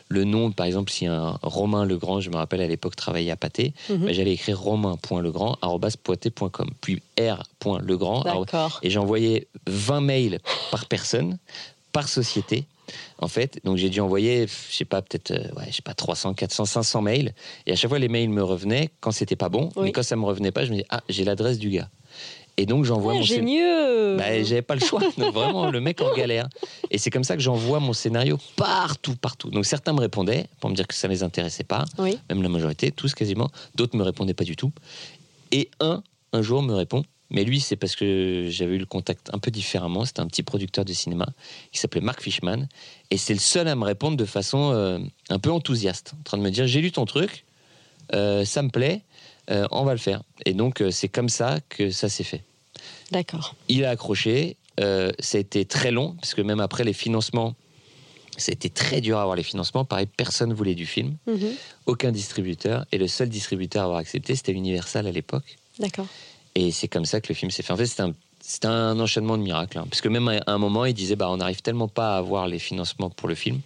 le 0.10 0.24
nom, 0.24 0.52
par 0.52 0.66
exemple, 0.66 0.92
si 0.92 1.06
un 1.06 1.38
Romain 1.42 1.86
Legrand, 1.86 2.20
je 2.22 2.30
me 2.30 2.36
rappelle 2.36 2.62
à 2.62 2.68
l'époque 2.68 2.96
travaillait 2.96 3.32
à 3.32 3.36
Pâté, 3.36 3.74
Mhm. 3.90 4.06
ben, 4.06 4.14
j'allais 4.14 4.34
écrire 4.34 4.60
romain.legrand.poité.com, 4.60 6.70
puis 6.82 7.02
r.legrand. 7.20 8.24
Et 8.84 8.90
j'envoyais 8.90 9.48
20 9.68 10.02
mails 10.02 10.40
par 10.72 10.86
personne, 10.86 11.38
par 11.92 12.08
société. 12.08 12.66
En 13.20 13.28
fait, 13.28 13.60
donc 13.64 13.78
j'ai 13.78 13.90
dû 13.90 14.02
envoyer, 14.02 14.48
je 14.48 14.76
sais 14.76 14.86
pas, 14.86 15.02
peut-être, 15.02 15.32
euh, 15.32 15.48
ouais, 15.56 15.66
je 15.70 15.76
sais 15.76 15.82
pas, 15.82 15.94
300, 15.94 16.34
400, 16.34 16.66
500 16.66 17.02
mails. 17.02 17.34
Et 17.66 17.72
à 17.72 17.76
chaque 17.76 17.90
fois, 17.90 18.00
les 18.00 18.10
mails 18.10 18.30
me 18.30 18.44
revenaient 18.44 18.90
quand 19.00 19.12
c'était 19.12 19.36
pas 19.38 19.48
bon. 19.50 19.70
Oui. 19.76 19.86
Mais 19.86 19.92
quand 19.94 20.04
ça 20.04 20.16
me 20.18 20.26
revenait 20.26 20.52
pas, 20.52 20.66
je 20.66 20.72
me 20.72 20.78
dis, 20.78 20.84
ah, 20.90 21.02
j'ai 21.08 21.24
l'adresse 21.24 21.58
du 21.60 21.70
gars. 21.70 21.88
Et 22.58 22.66
donc 22.66 22.86
j'envoie 22.86 23.14
Ah, 23.14 23.18
mon 23.18 23.22
scén- 23.24 23.36
génieux 23.36 24.18
bah, 24.18 24.44
j'avais 24.44 24.62
pas 24.62 24.76
le 24.76 24.82
choix. 24.82 25.00
Donc, 25.18 25.34
vraiment, 25.34 25.72
le 25.72 25.80
mec 25.80 26.02
en 26.02 26.14
galère. 26.14 26.48
Et 26.92 26.98
c'est 26.98 27.10
comme 27.10 27.24
ça 27.24 27.36
que 27.36 27.42
j'envoie 27.42 27.80
mon 27.80 27.94
scénario 27.94 28.38
partout, 28.58 29.16
partout. 29.16 29.50
Donc 29.50 29.66
certains 29.66 29.94
me 29.94 30.00
répondaient 30.02 30.48
pour 30.60 30.70
me 30.70 30.76
dire 30.76 30.86
que 30.86 30.94
ça 30.94 31.08
les 31.08 31.24
intéressait 31.24 31.64
pas, 31.64 31.86
Oui. 31.98 32.18
même 32.30 32.44
la 32.44 32.50
majorité, 32.50 32.92
tous 32.92 33.14
quasiment. 33.16 33.50
D'autres 33.76 33.96
me 33.98 34.04
répondaient 34.04 34.34
pas 34.34 34.44
du 34.44 34.56
tout. 34.56 34.72
Et 35.52 35.70
un, 35.80 36.04
un 36.34 36.42
jour, 36.42 36.62
me 36.62 36.74
répond. 36.74 37.04
Mais 37.34 37.46
lui, 37.46 37.62
c'est 37.62 37.78
parce 37.78 37.96
que 37.96 38.48
j'avais 38.50 38.76
eu 38.76 38.78
le 38.80 38.86
contact 38.86 39.30
un 39.34 39.40
peu 39.40 39.52
différemment. 39.52 40.04
C'était 40.04 40.20
un 40.20 40.28
petit 40.28 40.44
producteur 40.44 40.84
de 40.84 40.92
cinéma 40.92 41.28
qui 41.72 41.80
s'appelait 41.80 42.02
Mark 42.02 42.22
Fishman. 42.22 42.68
Et 43.10 43.16
c'est 43.18 43.34
le 43.34 43.40
seul 43.40 43.70
à 43.70 43.76
me 43.76 43.86
répondre 43.86 44.18
de 44.18 44.26
façon 44.26 44.72
euh, 44.74 45.00
un 45.30 45.40
peu 45.40 45.50
enthousiaste, 45.52 46.14
en 46.20 46.24
train 46.24 46.38
de 46.38 46.44
me 46.44 46.50
dire 46.50 46.68
J'ai 46.68 46.82
lu 46.82 46.92
ton 46.92 47.06
truc, 47.06 47.46
euh, 48.14 48.44
ça 48.44 48.62
me 48.62 48.68
plaît, 48.70 49.02
euh, 49.52 49.68
on 49.72 49.84
va 49.84 49.92
le 49.94 50.00
faire. 50.00 50.24
Et 50.46 50.54
donc, 50.54 50.82
euh, 50.82 50.92
c'est 50.92 51.08
comme 51.10 51.30
ça 51.30 51.60
que 51.70 51.92
ça 51.92 52.10
s'est 52.10 52.24
fait. 52.24 52.44
D'accord. 53.12 53.56
Il 53.68 53.86
a 53.86 53.90
accroché. 53.92 54.56
euh, 54.80 55.12
ça 55.20 55.38
a 55.38 55.42
été 55.42 55.66
très 55.66 55.92
long, 55.92 56.14
parce 56.20 56.34
que 56.34 56.42
même 56.42 56.62
après 56.62 56.84
les 56.86 56.94
financements, 56.94 57.54
ça 58.38 58.52
a 58.52 58.54
été 58.54 58.70
très 58.70 59.02
dur 59.02 59.18
à 59.18 59.22
avoir 59.22 59.36
les 59.36 59.44
financements. 59.44 59.84
Pareil, 59.86 60.08
personne 60.08 60.54
voulait 60.54 60.74
du 60.76 60.86
film, 60.86 61.18
Mhm. 61.28 61.52
aucun 61.86 62.12
distributeur. 62.12 62.86
Et 62.94 62.98
le 62.98 63.08
seul 63.08 63.28
distributeur 63.30 63.82
à 63.82 63.86
avoir 63.86 64.00
accepté, 64.00 64.34
c'était 64.36 64.54
Universal 64.54 65.06
à 65.08 65.12
l'époque. 65.12 65.58
D'accord. 65.78 66.08
Et 66.56 66.72
c'est 66.72 66.88
comme 66.88 67.06
ça 67.06 67.20
que 67.22 67.28
le 67.30 67.36
film 67.36 67.52
s'est 67.52 67.62
fait. 67.64 67.74
En 67.74 67.78
fait, 67.78 67.86
c'était 67.86 68.02
un, 68.04 68.14
c'était 68.40 68.68
un 68.68 68.98
enchaînement 69.00 69.38
de 69.38 69.44
miracles. 69.44 69.78
hein. 69.78 69.86
parce 69.90 70.02
que 70.02 70.08
même 70.10 70.28
à 70.30 70.42
un 70.48 70.58
moment, 70.58 70.86
il 70.86 70.94
disait 70.94 71.18
bah, 71.18 71.30
on 71.30 71.38
n'arrive 71.38 71.62
tellement 71.62 71.90
pas 71.90 72.16
à 72.16 72.18
avoir 72.18 72.48
les 72.48 72.58
financements 72.60 73.10
pour 73.10 73.28
le 73.28 73.36
film 73.36 73.60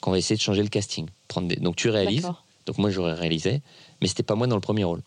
qu'on 0.00 0.10
va 0.10 0.18
essayer 0.18 0.36
de 0.36 0.42
changer 0.42 0.62
le 0.62 0.68
casting. 0.68 1.06
Prendre 1.28 1.46
des... 1.48 1.56
Donc 1.56 1.76
tu 1.76 1.88
réalises. 1.90 2.28
Donc 2.66 2.76
moi, 2.78 2.90
j'aurais 2.90 3.14
réalisé. 3.14 3.62
Mais 4.02 4.08
c'était 4.08 4.24
pas 4.24 4.34
moi 4.34 4.46
dans 4.48 4.56
le 4.56 4.60
premier 4.60 4.84
rôle. 4.84 5.00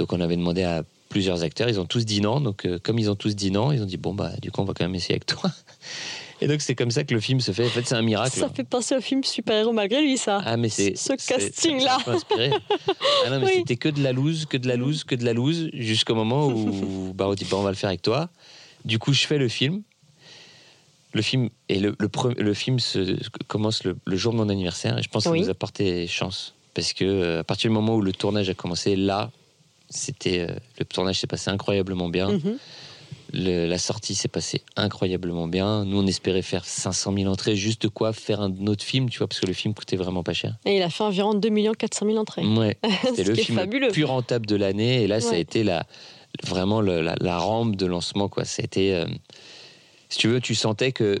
Donc 0.00 0.14
on 0.14 0.20
avait 0.20 0.36
demandé 0.36 0.62
à 0.62 0.82
plusieurs 1.10 1.42
acteurs. 1.42 1.68
Ils 1.68 1.78
ont 1.78 1.84
tous 1.84 2.06
dit 2.06 2.22
non. 2.22 2.40
Donc 2.40 2.64
euh, 2.64 2.78
comme 2.82 2.98
ils 2.98 3.10
ont 3.10 3.14
tous 3.14 3.36
dit 3.36 3.50
non, 3.50 3.70
ils 3.70 3.82
ont 3.82 3.86
dit 3.86 3.98
bon, 3.98 4.14
bah, 4.14 4.32
du 4.40 4.50
coup, 4.50 4.62
on 4.62 4.64
va 4.64 4.72
quand 4.72 4.84
même 4.84 4.94
essayer 4.94 5.12
avec 5.14 5.26
toi. 5.26 5.50
Et 6.40 6.46
donc 6.46 6.62
c'est 6.62 6.74
comme 6.74 6.90
ça 6.90 7.04
que 7.04 7.12
le 7.12 7.20
film 7.20 7.38
se 7.40 7.52
fait. 7.52 7.66
En 7.66 7.68
fait, 7.68 7.86
c'est 7.86 7.94
un 7.94 8.00
miracle. 8.00 8.38
Ça 8.38 8.48
fait 8.48 8.64
penser 8.64 8.96
au 8.96 9.02
film 9.02 9.22
super-héros 9.22 9.72
malgré 9.72 10.00
lui, 10.00 10.16
ça. 10.16 10.40
Ah, 10.46 10.56
mais 10.56 10.70
c'est. 10.70 10.96
Ce 10.96 11.12
peu 11.12 12.14
inspiré. 12.14 12.50
Ah 13.26 13.30
non, 13.30 13.40
mais 13.40 13.46
Oui. 13.46 13.52
c'était 13.58 13.76
que 13.76 13.90
de 13.90 14.02
la 14.02 14.12
loose, 14.12 14.46
que 14.46 14.56
de 14.56 14.66
la 14.66 14.76
loose, 14.76 15.04
que 15.04 15.14
de 15.14 15.24
la 15.26 15.34
loose, 15.34 15.68
jusqu'au 15.74 16.14
moment 16.14 16.46
où 16.46 17.12
bah, 17.14 17.28
on 17.28 17.34
dit 17.34 17.44
bah, 17.44 17.58
on 17.58 17.62
va 17.62 17.70
le 17.70 17.76
faire 17.76 17.90
avec 17.90 18.00
toi. 18.00 18.30
Du 18.86 18.98
coup, 18.98 19.12
je 19.12 19.26
fais 19.26 19.36
le 19.36 19.48
film. 19.48 19.82
Le 21.12 21.20
film, 21.20 21.50
et 21.68 21.78
le, 21.80 21.94
le, 21.98 22.08
le 22.38 22.54
film 22.54 22.78
se, 22.78 23.18
commence 23.48 23.82
le, 23.84 23.96
jour 24.16 24.32
de 24.32 24.38
mon 24.38 24.48
anniversaire, 24.48 24.96
et 24.96 25.02
je 25.02 25.08
pense 25.08 25.24
que 25.24 25.28
Oui. 25.30 25.40
ça 25.40 25.44
nous 25.46 25.50
a 25.50 25.54
porté 25.54 26.06
chance. 26.06 26.54
Parce 26.72 26.92
que 26.92 27.04
euh, 27.04 27.40
à 27.40 27.44
partir 27.44 27.68
du 27.68 27.74
moment 27.74 27.96
où 27.96 28.00
le 28.00 28.12
tournage 28.12 28.48
a 28.48 28.54
commencé, 28.54 28.94
là, 28.94 29.30
c'était 29.90 30.40
euh, 30.48 30.54
le 30.78 30.84
tournage 30.86 31.20
s'est 31.20 31.26
passé 31.26 31.50
incroyablement 31.50 32.08
bien. 32.08 32.30
Mhm. 32.32 32.56
Le- 33.32 33.66
la 33.66 33.78
sortie 33.78 34.16
s'est 34.16 34.26
passée 34.28 34.62
incroyablement 34.76 35.46
bien. 35.46 35.84
Nous, 35.84 35.98
on 36.00 36.06
espérait 36.06 36.42
faire 36.42 36.64
500 36.64 37.14
000 37.16 37.30
entrées, 37.30 37.54
juste 37.54 37.82
de 37.82 37.88
quoi 37.88 38.12
faire 38.12 38.40
un 38.40 38.50
autre 38.66 38.82
film, 38.84 39.08
tu 39.08 39.18
vois, 39.18 39.28
parce 39.28 39.38
que 39.40 39.46
le 39.46 39.52
film 39.52 39.72
coûtait 39.72 39.94
vraiment 39.96 40.24
pas 40.24 40.32
cher. 40.32 40.56
Et 40.64 40.76
il 40.76 40.82
a 40.82 40.90
fait 40.90 41.04
environ 41.04 41.34
2 41.34 41.48
400 41.74 42.06
000 42.06 42.18
entrées. 42.18 42.44
Ouais, 42.44 42.76
c'était 43.04 43.22
le 43.24 43.34
film 43.36 43.58
fabuleux. 43.58 43.86
le 43.88 43.92
plus 43.92 44.04
rentable 44.04 44.46
de 44.46 44.56
l'année. 44.56 45.02
Et 45.02 45.06
là, 45.06 45.20
ça 45.20 45.34
a 45.34 45.36
été 45.36 45.62
la, 45.62 45.84
vraiment 46.44 46.80
le- 46.80 47.02
la, 47.02 47.14
la 47.20 47.38
rampe 47.38 47.76
de 47.76 47.86
lancement. 47.86 48.28
Quoi. 48.28 48.44
C'était, 48.44 48.92
euh, 48.94 49.06
si 50.08 50.18
tu 50.18 50.26
veux, 50.28 50.40
tu 50.40 50.56
sentais 50.56 50.90
que 50.90 51.20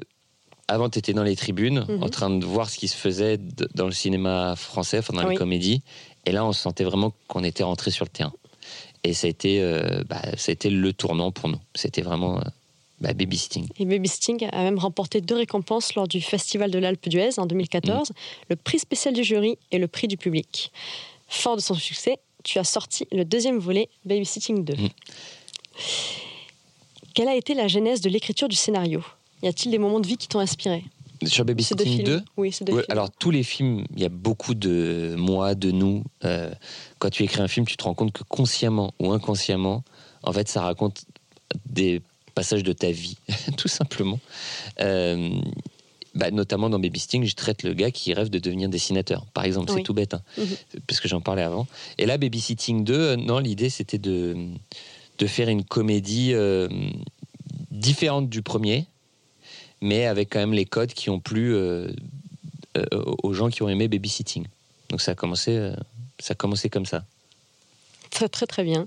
avant, 0.66 0.88
tu 0.88 0.98
étais 0.98 1.12
dans 1.12 1.24
les 1.24 1.36
tribunes, 1.36 1.84
Mhm. 1.88 2.02
en 2.02 2.08
train 2.08 2.30
de 2.30 2.44
voir 2.44 2.70
ce 2.70 2.78
qui 2.78 2.88
se 2.88 2.96
faisait 2.96 3.38
dans 3.74 3.86
le 3.86 3.92
cinéma 3.92 4.54
français, 4.56 4.98
enfin 4.98 5.12
dans 5.14 5.24
Oui. 5.24 5.30
les 5.34 5.36
comédies. 5.36 5.82
Et 6.26 6.32
là, 6.32 6.44
on 6.44 6.52
sentait 6.52 6.84
vraiment 6.84 7.12
qu'on 7.28 7.42
était 7.44 7.62
rentré 7.64 7.90
sur 7.92 8.04
le 8.04 8.10
terrain. 8.10 8.32
Et 9.04 9.14
ça 9.14 9.26
a 9.26 9.30
été, 9.30 9.62
euh, 9.62 10.02
bah, 10.08 10.20
ça 10.36 10.50
a 10.50 10.52
été 10.52 10.70
le 10.70 10.92
tournant 10.92 11.32
pour 11.32 11.48
nous. 11.48 11.58
C'était 11.74 12.02
vraiment 12.02 12.38
euh, 12.38 12.42
bah, 13.00 13.14
babysitting. 13.14 13.66
Et 13.78 13.84
Baby 13.84 14.08
Sting 14.08 14.46
a 14.52 14.62
même 14.62 14.78
remporté 14.78 15.20
deux 15.20 15.36
récompenses 15.36 15.94
lors 15.94 16.06
du 16.06 16.20
Festival 16.20 16.70
de 16.70 16.78
l'Alpe 16.78 17.08
d'Huez 17.08 17.38
en 17.38 17.46
2014, 17.46 18.12
le 18.48 18.56
prix 18.56 18.78
spécial 18.78 19.14
du 19.14 19.24
jury 19.24 19.56
et 19.70 19.78
le 19.78 19.88
prix 19.88 20.06
du 20.06 20.16
public. 20.16 20.70
Fort 21.28 21.56
de 21.56 21.62
son 21.62 21.74
succès, 21.74 22.18
tu 22.44 22.58
as 22.58 22.64
sorti 22.64 23.06
le 23.12 23.24
deuxième 23.24 23.58
volet, 23.58 23.88
Babysitting 24.04 24.64
2. 24.64 24.74
Mm. 24.74 24.88
Quelle 27.14 27.28
a 27.28 27.36
été 27.36 27.54
la 27.54 27.68
genèse 27.68 28.00
de 28.00 28.10
l'écriture 28.10 28.48
du 28.48 28.56
scénario? 28.56 29.02
Y 29.42 29.48
a-t-il 29.48 29.70
des 29.70 29.78
moments 29.78 30.00
de 30.00 30.06
vie 30.06 30.16
qui 30.16 30.28
t'ont 30.28 30.40
inspiré? 30.40 30.84
Sur 31.26 31.44
Babysitting 31.44 31.86
films 31.86 32.04
2, 32.04 32.22
Oui, 32.38 32.50
ces 32.52 32.64
deux 32.64 32.72
Ouais, 32.72 32.80
films. 32.82 32.92
alors 32.92 33.10
tous 33.10 33.30
les 33.30 33.42
films, 33.42 33.84
il 33.94 34.00
y 34.02 34.06
a 34.06 34.08
beaucoup 34.08 34.54
de 34.54 35.14
moi, 35.18 35.54
de 35.54 35.70
nous. 35.70 36.02
Euh, 36.24 36.50
quand 36.98 37.10
tu 37.10 37.22
écris 37.24 37.42
un 37.42 37.48
film, 37.48 37.66
tu 37.66 37.76
te 37.76 37.84
rends 37.84 37.94
compte 37.94 38.12
que 38.12 38.22
consciemment 38.24 38.92
ou 39.00 39.12
inconsciemment, 39.12 39.84
en 40.22 40.32
fait, 40.32 40.48
ça 40.48 40.62
raconte 40.62 41.04
des 41.66 42.00
passages 42.34 42.62
de 42.62 42.72
ta 42.72 42.90
vie, 42.90 43.16
tout 43.58 43.68
simplement. 43.68 44.18
Euh, 44.80 45.30
bah, 46.14 46.30
notamment 46.30 46.70
dans 46.70 46.78
Baby 46.78 46.98
Sting, 47.00 47.24
je 47.24 47.34
traite 47.36 47.62
le 47.64 47.74
gars 47.74 47.90
qui 47.90 48.12
rêve 48.14 48.30
de 48.30 48.38
devenir 48.38 48.68
dessinateur, 48.68 49.26
par 49.26 49.44
exemple. 49.44 49.70
Oui. 49.70 49.76
C'est 49.78 49.82
tout 49.84 49.94
bête, 49.94 50.14
hein, 50.14 50.22
Mhm. 50.38 50.46
parce 50.86 51.00
que 51.00 51.08
j'en 51.08 51.20
parlais 51.20 51.42
avant. 51.42 51.66
Et 51.98 52.06
là, 52.06 52.16
Babysitting 52.18 52.82
2, 52.84 52.94
euh, 52.94 53.16
non, 53.16 53.38
l'idée 53.40 53.68
c'était 53.70 53.98
de, 53.98 54.36
de 55.18 55.26
faire 55.26 55.48
une 55.50 55.64
comédie 55.64 56.32
différente 57.70 58.28
du 58.28 58.42
premier, 58.42 58.86
mais 59.80 60.06
avec 60.06 60.30
quand 60.30 60.40
même 60.40 60.52
les 60.52 60.66
codes 60.66 60.92
qui 60.92 61.10
ont 61.10 61.20
plu 61.20 61.54
euh, 61.54 61.88
euh, 62.76 62.84
aux 63.22 63.32
gens 63.32 63.48
qui 63.48 63.62
ont 63.62 63.68
aimé 63.68 63.88
Babysitting. 63.88 64.46
Donc 64.90 65.00
ça 65.00 65.12
a 65.12 65.14
commencé, 65.14 65.56
euh, 65.56 65.74
ça 66.18 66.32
a 66.32 66.34
commencé 66.34 66.68
comme 66.68 66.86
ça. 66.86 67.04
Très 68.10 68.28
très 68.28 68.46
très 68.46 68.64
bien. 68.64 68.86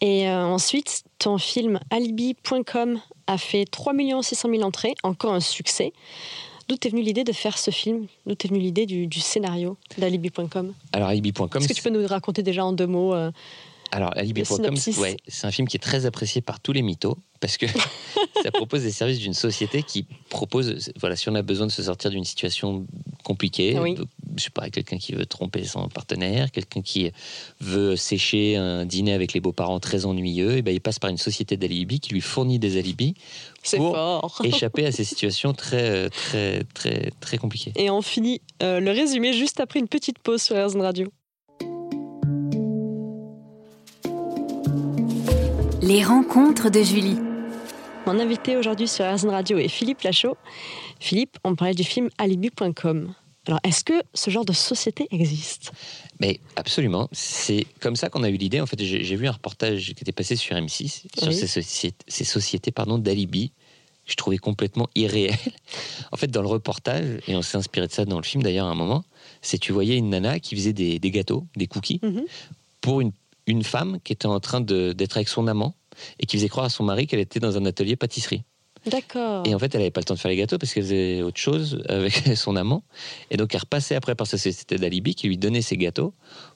Et 0.00 0.28
euh, 0.28 0.44
ensuite, 0.44 1.04
ton 1.18 1.38
film 1.38 1.78
Alibi.com 1.90 3.00
a 3.26 3.38
fait 3.38 3.66
3 3.66 3.92
600 4.22 4.48
000 4.50 4.62
entrées, 4.62 4.94
encore 5.02 5.34
un 5.34 5.40
succès. 5.40 5.92
D'où 6.68 6.76
t'es 6.76 6.90
venue 6.90 7.02
l'idée 7.02 7.24
de 7.24 7.32
faire 7.32 7.56
ce 7.56 7.70
film? 7.70 8.06
D'où 8.26 8.34
t'es 8.34 8.48
venue 8.48 8.60
l'idée 8.60 8.84
du, 8.84 9.06
du 9.06 9.20
scénario 9.20 9.76
d'Alibi.com 9.96 10.74
Alors 10.92 11.08
alibi.com, 11.08 11.48
Est-ce 11.54 11.68
que 11.68 11.72
tu 11.72 11.82
peux 11.82 11.90
nous 11.90 12.06
raconter 12.06 12.42
déjà 12.42 12.64
en 12.64 12.72
deux 12.72 12.86
mots 12.86 13.14
euh, 13.14 13.30
Alors, 13.90 14.16
Alibi.com, 14.16 14.74
ouais, 14.98 15.16
c'est 15.26 15.46
un 15.46 15.50
film 15.50 15.66
qui 15.66 15.76
est 15.76 15.80
très 15.80 16.06
apprécié 16.06 16.40
par 16.40 16.60
tous 16.60 16.72
les 16.72 16.82
mythos 16.82 17.16
parce 17.40 17.56
que 17.56 17.66
ça 18.42 18.50
propose 18.50 18.82
des 18.82 18.90
services 18.90 19.18
d'une 19.18 19.34
société 19.34 19.82
qui 19.82 20.06
propose, 20.28 20.90
voilà, 20.98 21.16
si 21.16 21.28
on 21.28 21.34
a 21.34 21.42
besoin 21.42 21.66
de 21.66 21.72
se 21.72 21.82
sortir 21.82 22.10
d'une 22.10 22.24
situation 22.24 22.86
compliquée, 23.24 23.78
Oui. 23.78 23.96
je 24.36 24.44
sais 24.44 24.50
pas, 24.50 24.70
quelqu'un 24.70 24.98
qui 24.98 25.12
veut 25.12 25.26
tromper 25.26 25.64
son 25.64 25.88
partenaire, 25.88 26.50
quelqu'un 26.50 26.82
qui 26.82 27.10
veut 27.60 27.96
sécher 27.96 28.56
un 28.56 28.84
dîner 28.84 29.12
avec 29.12 29.32
les 29.32 29.40
beaux-parents 29.40 29.80
très 29.80 30.04
ennuyeux, 30.06 30.56
et 30.56 30.62
ben 30.62 30.74
il 30.74 30.80
passe 30.80 30.98
par 30.98 31.10
une 31.10 31.18
société 31.18 31.56
d'alibi 31.56 32.00
qui 32.00 32.12
lui 32.12 32.20
fournit 32.20 32.58
des 32.58 32.78
alibis 32.78 33.14
pour 33.76 33.94
fort. 33.94 34.40
échapper 34.44 34.86
à 34.86 34.92
ces 34.92 35.04
situations 35.04 35.52
très, 35.52 36.10
très, 36.10 36.64
très, 36.74 37.12
très 37.20 37.38
compliquées. 37.38 37.72
Et 37.76 37.90
on 37.90 38.02
finit 38.02 38.40
euh, 38.62 38.80
le 38.80 38.90
résumé 38.90 39.32
juste 39.32 39.60
après 39.60 39.78
une 39.78 39.88
petite 39.88 40.18
pause 40.18 40.42
sur 40.42 40.56
RZN 40.56 40.80
Radio. 40.80 41.12
Les 45.88 46.04
rencontres 46.04 46.70
de 46.70 46.82
Julie. 46.82 47.16
Mon 48.06 48.18
invité 48.20 48.56
aujourd'hui 48.56 48.88
sur 48.88 49.04
RZN 49.10 49.30
Radio 49.30 49.56
est 49.58 49.68
Philippe 49.68 50.02
Lachaud. 50.02 50.36
Philippe, 51.00 51.38
on 51.44 51.54
parlait 51.54 51.74
du 51.74 51.84
film 51.84 52.08
Alibi.com. 52.18 53.12
Alors, 53.46 53.60
est-ce 53.64 53.82
que 53.84 53.94
ce 54.12 54.30
genre 54.30 54.44
de 54.44 54.52
société 54.52 55.08
existe? 55.10 55.72
Mais 56.20 56.40
absolument, 56.56 57.08
c'est 57.12 57.64
comme 57.80 57.96
ça 57.96 58.10
qu'on 58.10 58.22
a 58.22 58.28
eu 58.28 58.36
l'idée. 58.36 58.60
En 58.60 58.66
fait, 58.66 58.82
j'ai 58.82 59.16
vu 59.16 59.26
un 59.26 59.32
reportage 59.32 59.86
qui 59.94 60.02
était 60.02 60.12
passé 60.12 60.36
sur 60.36 60.54
M6 60.56 61.04
sur 61.18 61.28
Oui. 61.28 61.34
ces, 61.34 61.46
sociétés, 61.46 61.96
ces 62.08 62.24
sociétés 62.24 62.70
pardon, 62.72 62.98
d'alibi. 62.98 63.48
que 63.50 64.12
Je 64.12 64.16
trouvais 64.16 64.38
complètement 64.38 64.88
irréel. 64.94 65.34
En 66.12 66.16
fait, 66.18 66.26
dans 66.30 66.42
le 66.42 66.48
reportage, 66.48 67.20
et 67.26 67.34
on 67.36 67.42
s'est 67.42 67.56
inspiré 67.56 67.86
de 67.86 67.92
ça 67.92 68.04
dans 68.04 68.18
le 68.18 68.24
film 68.24 68.42
d'ailleurs 68.42 68.66
à 68.66 68.70
un 68.70 68.74
moment, 68.74 69.04
c'est 69.40 69.58
tu 69.58 69.72
voyais 69.72 69.96
une 69.96 70.10
nana 70.10 70.40
qui 70.40 70.54
faisait 70.54 70.72
des, 70.74 70.98
des 70.98 71.10
gâteaux, 71.10 71.46
des 71.56 71.66
cookies, 71.66 72.00
Mhm. 72.02 72.24
pour 72.82 73.00
une, 73.00 73.12
une 73.48 73.64
femme 73.64 73.98
qui 74.04 74.12
était 74.12 74.26
en 74.26 74.38
train 74.38 74.60
d'être 74.60 75.16
avec 75.16 75.28
son 75.28 75.48
amant 75.48 75.74
et 76.20 76.26
qui 76.26 76.36
faisait 76.36 76.48
croire 76.48 76.66
à 76.66 76.70
son 76.70 76.84
mari 76.84 77.06
qu'elle 77.06 77.18
était 77.18 77.40
dans 77.40 77.56
un 77.56 77.64
atelier 77.64 77.96
pâtisserie. 77.96 78.44
D'accord. 78.86 79.42
Et 79.44 79.54
en 79.54 79.58
fait, 79.58 79.74
elle 79.74 79.80
n'avait 79.80 79.90
pas 79.90 80.00
le 80.00 80.04
temps 80.04 80.14
de 80.14 80.18
faire 80.18 80.30
les 80.30 80.36
gâteaux 80.36 80.58
parce 80.58 80.72
qu'elle 80.72 80.84
faisait 80.84 81.22
autre 81.22 81.40
chose 81.40 81.82
avec 81.88 82.22
son 82.36 82.54
amant. 82.54 82.84
Et 83.30 83.36
donc, 83.36 83.54
elle 83.54 83.60
repassait 83.60 83.96
après 83.96 84.14
par 84.14 84.26
sa 84.26 84.38
société 84.38 84.76
d'alibi 84.76 85.14
qui 85.14 85.26
lui 85.26 85.36
donnait 85.36 85.62
ses 85.62 85.76
gâteaux 85.76 86.14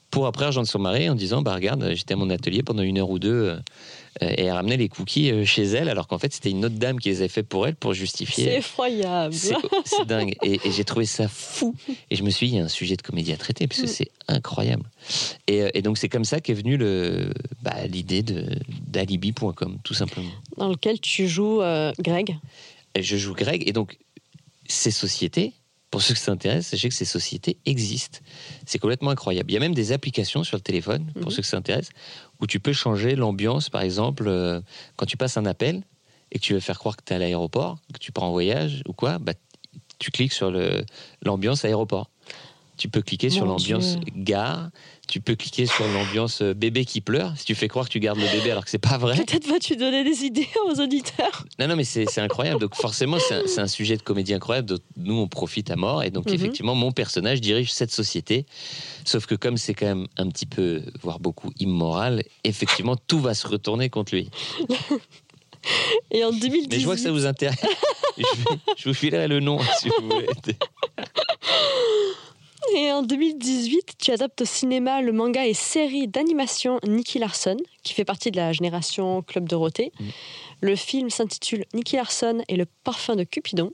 pour 0.09 0.27
après 0.27 0.45
rejoindre 0.45 0.69
son 0.69 0.79
mari 0.79 1.09
en 1.09 1.15
disant 1.15 1.41
Bah, 1.41 1.53
regarde, 1.55 1.91
j'étais 1.93 2.13
à 2.13 2.17
mon 2.17 2.29
atelier 2.29 2.63
pendant 2.63 2.83
une 2.83 2.99
heure 2.99 3.09
ou 3.09 3.19
deux 3.19 3.49
euh, 3.49 3.59
et 4.21 4.43
elle 4.45 4.51
ramenait 4.51 4.77
les 4.77 4.89
cookies 4.89 5.31
euh, 5.31 5.43
chez 5.45 5.63
elle, 5.63 5.89
alors 5.89 6.07
qu'en 6.07 6.17
fait, 6.19 6.31
c'était 6.33 6.51
une 6.51 6.63
autre 6.65 6.75
dame 6.75 6.99
qui 6.99 7.09
les 7.09 7.19
avait 7.19 7.27
fait 7.27 7.43
pour 7.43 7.67
elle 7.67 7.75
pour 7.75 7.93
C'est 7.93 7.99
justifier. 7.99 8.57
effroyable. 8.57 9.33
C'est 9.33 9.55
c'est 9.85 10.05
dingue. 10.05 10.35
Et, 10.43 10.59
et 10.65 10.71
j'ai 10.71 10.83
trouvé 10.83 11.05
ça 11.05 11.27
fou. 11.27 11.75
Et 12.11 12.15
je 12.15 12.23
me 12.23 12.29
suis 12.29 12.47
dit, 12.47 12.53
il 12.53 12.57
y 12.57 12.61
a 12.61 12.65
un 12.65 12.67
sujet 12.69 12.95
de 12.95 13.01
comédie 13.01 13.31
à 13.33 13.37
traiter, 13.37 13.67
parce 13.67 13.81
que 13.81 13.85
Mm. 13.87 13.89
c'est 13.89 14.11
incroyable. 14.27 14.83
Et, 15.47 15.61
euh, 15.63 15.69
et 15.73 15.81
donc, 15.81 15.97
c'est 15.97 16.09
comme 16.09 16.25
ça 16.25 16.39
qu'est 16.41 16.53
venue 16.53 16.77
bah, 17.61 17.85
l'idée 17.87 18.21
de- 18.23 18.45
d'alibi.com, 18.87 19.77
tout 19.83 19.93
simplement. 19.93 20.31
Dans 20.57 20.69
lequel 20.69 20.99
tu 20.99 21.27
joues 21.27 21.61
euh, 21.61 21.91
Greg? 21.99 22.37
Je 22.99 23.17
joue 23.17 23.33
Greg. 23.33 23.67
Et 23.67 23.73
donc, 23.73 23.97
ces 24.67 24.91
sociétés, 24.91 25.53
pour 25.91 26.01
ceux 26.01 26.13
que 26.13 26.19
ça 26.19 26.31
intéresse, 26.31 26.67
sachez 26.67 26.89
que 26.89 26.95
ces 26.95 27.05
sociétés 27.05 27.57
existent. 27.65 28.19
C'est 28.65 28.79
complètement 28.79 29.11
incroyable. 29.11 29.51
Il 29.51 29.53
y 29.53 29.57
a 29.57 29.59
même 29.59 29.75
des 29.75 29.91
applications 29.91 30.43
sur 30.43 30.57
le 30.57 30.61
téléphone, 30.61 31.05
pour 31.13 31.25
Mhm. 31.25 31.31
ceux 31.31 31.41
que 31.41 31.47
ça 31.47 31.57
intéresse, 31.57 31.89
où 32.43 32.47
tu 32.47 32.59
peux 32.59 32.73
changer 32.73 33.15
l'ambiance, 33.15 33.69
par 33.69 33.81
exemple, 33.83 34.25
euh, 34.27 34.59
quand 34.97 35.05
tu 35.05 35.15
passes 35.15 35.37
un 35.37 35.45
appel 35.45 35.81
et 36.29 36.39
que 36.39 36.43
tu 36.43 36.53
veux 36.53 36.59
faire 36.59 36.77
croire 36.77 36.97
que 36.97 37.03
tu 37.05 37.13
es 37.13 37.15
à 37.15 37.19
l'aéroport, 37.19 37.79
que 37.93 37.99
tu 37.99 38.11
pars 38.11 38.25
en 38.25 38.31
voyage 38.31 38.83
ou 38.85 38.91
quoi, 38.91 39.17
bah, 39.17 39.31
tu 39.97 40.11
cliques 40.11 40.33
sur 40.33 40.51
l'ambiance 41.21 41.63
aéroport. 41.63 42.09
Tu 42.77 42.89
peux 42.89 43.01
cliquer 43.01 43.29
sur 43.29 43.45
l'ambiance 43.45 43.97
gare, 44.15 44.69
tu 45.07 45.21
peux 45.21 45.35
cliquer 45.35 45.67
sur 45.67 45.87
l'ambiance 45.87 46.41
euh, 46.41 46.53
bébé 46.53 46.85
qui 46.85 47.01
pleure, 47.01 47.33
si 47.37 47.45
tu 47.45 47.53
fais 47.55 47.67
croire 47.67 47.85
que 47.85 47.91
tu 47.91 47.99
gardes 47.99 48.17
le 48.19 48.25
bébé 48.27 48.49
alors 48.51 48.63
que 48.65 48.69
c'est 48.71 48.79
pas 48.79 48.97
vrai. 48.97 49.15
Peut-être 49.15 49.47
vas-tu 49.47 49.75
donner 49.75 50.03
des 50.03 50.23
idées 50.23 50.47
aux 50.65 50.79
auditeurs. 50.81 51.45
Non, 51.59 51.67
non, 51.67 51.75
mais 51.75 51.83
c'est 51.83 52.17
incroyable. 52.19 52.59
Donc 52.59 52.75
forcément, 52.75 53.17
c'est 53.19 53.59
un, 53.59 53.67
sujet 53.67 53.95
de 53.95 54.01
comédie 54.01 54.33
incroyable. 54.33 54.67
dont 54.69 54.79
nous, 54.97 55.15
on 55.15 55.27
profite 55.27 55.69
à 55.69 55.75
mort. 55.75 56.03
Et 56.03 56.09
donc 56.09 56.27
Mhm. 56.27 56.33
effectivement, 56.33 56.73
mon 56.75 56.91
personnage 56.91 57.41
dirige 57.41 57.71
cette 57.71 57.91
société. 57.91 58.45
Sauf 59.05 59.25
que 59.27 59.35
comme 59.35 59.57
c'est 59.57 59.73
quand 59.75 59.85
même 59.85 60.07
un 60.17 60.29
petit 60.29 60.45
peu, 60.47 60.81
voire 61.01 61.19
beaucoup 61.19 61.51
immoral, 61.59 62.23
effectivement, 62.43 62.95
tout 62.95 63.19
va 63.19 63.33
se 63.35 63.47
retourner 63.47 63.89
contre 63.89 64.15
lui. 64.15 64.29
Et 66.11 66.23
en 66.25 66.31
2018. 66.31 66.67
Mais 66.71 66.79
je 66.79 66.85
vois 66.85 66.95
que 66.95 67.01
ça 67.01 67.11
vous 67.11 67.25
intéresse. 67.25 67.57
je, 68.17 68.23
je 68.77 68.89
vous 68.89 68.93
filerai 68.93 69.27
le 69.27 69.39
nom 69.39 69.59
si 69.79 69.89
vous 69.89 70.09
voulez. 70.09 70.27
Et 72.75 72.91
en 72.91 73.03
2018, 73.03 73.95
tu 73.99 74.11
adaptes 74.11 74.41
au 74.41 74.45
cinéma 74.45 75.01
le 75.01 75.11
manga 75.11 75.45
et 75.45 75.53
série 75.53 76.07
d'animation 76.07 76.79
Nicky 76.87 77.19
Larson, 77.19 77.57
qui 77.83 77.93
fait 77.93 78.05
partie 78.05 78.31
de 78.31 78.37
la 78.37 78.51
génération 78.51 79.21
Club 79.21 79.47
Dorothée. 79.47 79.91
Mhm. 79.99 80.11
Le 80.61 80.75
film 80.75 81.09
s'intitule 81.11 81.65
Nicky 81.73 81.97
Larson 81.97 82.41
et 82.47 82.55
le 82.55 82.65
parfum 82.83 83.15
de 83.15 83.23
Cupidon. 83.25 83.71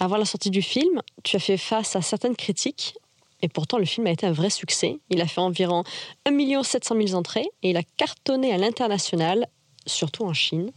Avant 0.00 0.16
la 0.16 0.24
sortie 0.24 0.50
du 0.50 0.62
film, 0.62 1.02
tu 1.22 1.36
as 1.36 1.38
fait 1.38 1.56
face 1.56 1.94
à 1.94 2.02
certaines 2.02 2.34
critiques, 2.34 2.94
et 3.42 3.48
pourtant 3.48 3.78
le 3.78 3.84
film 3.84 4.08
a 4.08 4.10
été 4.10 4.26
un 4.26 4.32
vrai 4.32 4.50
succès. 4.50 4.98
Il 5.10 5.20
a 5.20 5.26
fait 5.28 5.40
environ 5.40 5.84
1 6.26 6.62
700 6.62 6.96
000 7.06 7.16
entrées 7.16 7.48
et 7.62 7.70
il 7.70 7.76
a 7.76 7.82
cartonné 7.96 8.52
à 8.52 8.56
l'international, 8.56 9.46
surtout 9.86 10.24
en 10.24 10.32
Chine. 10.32 10.72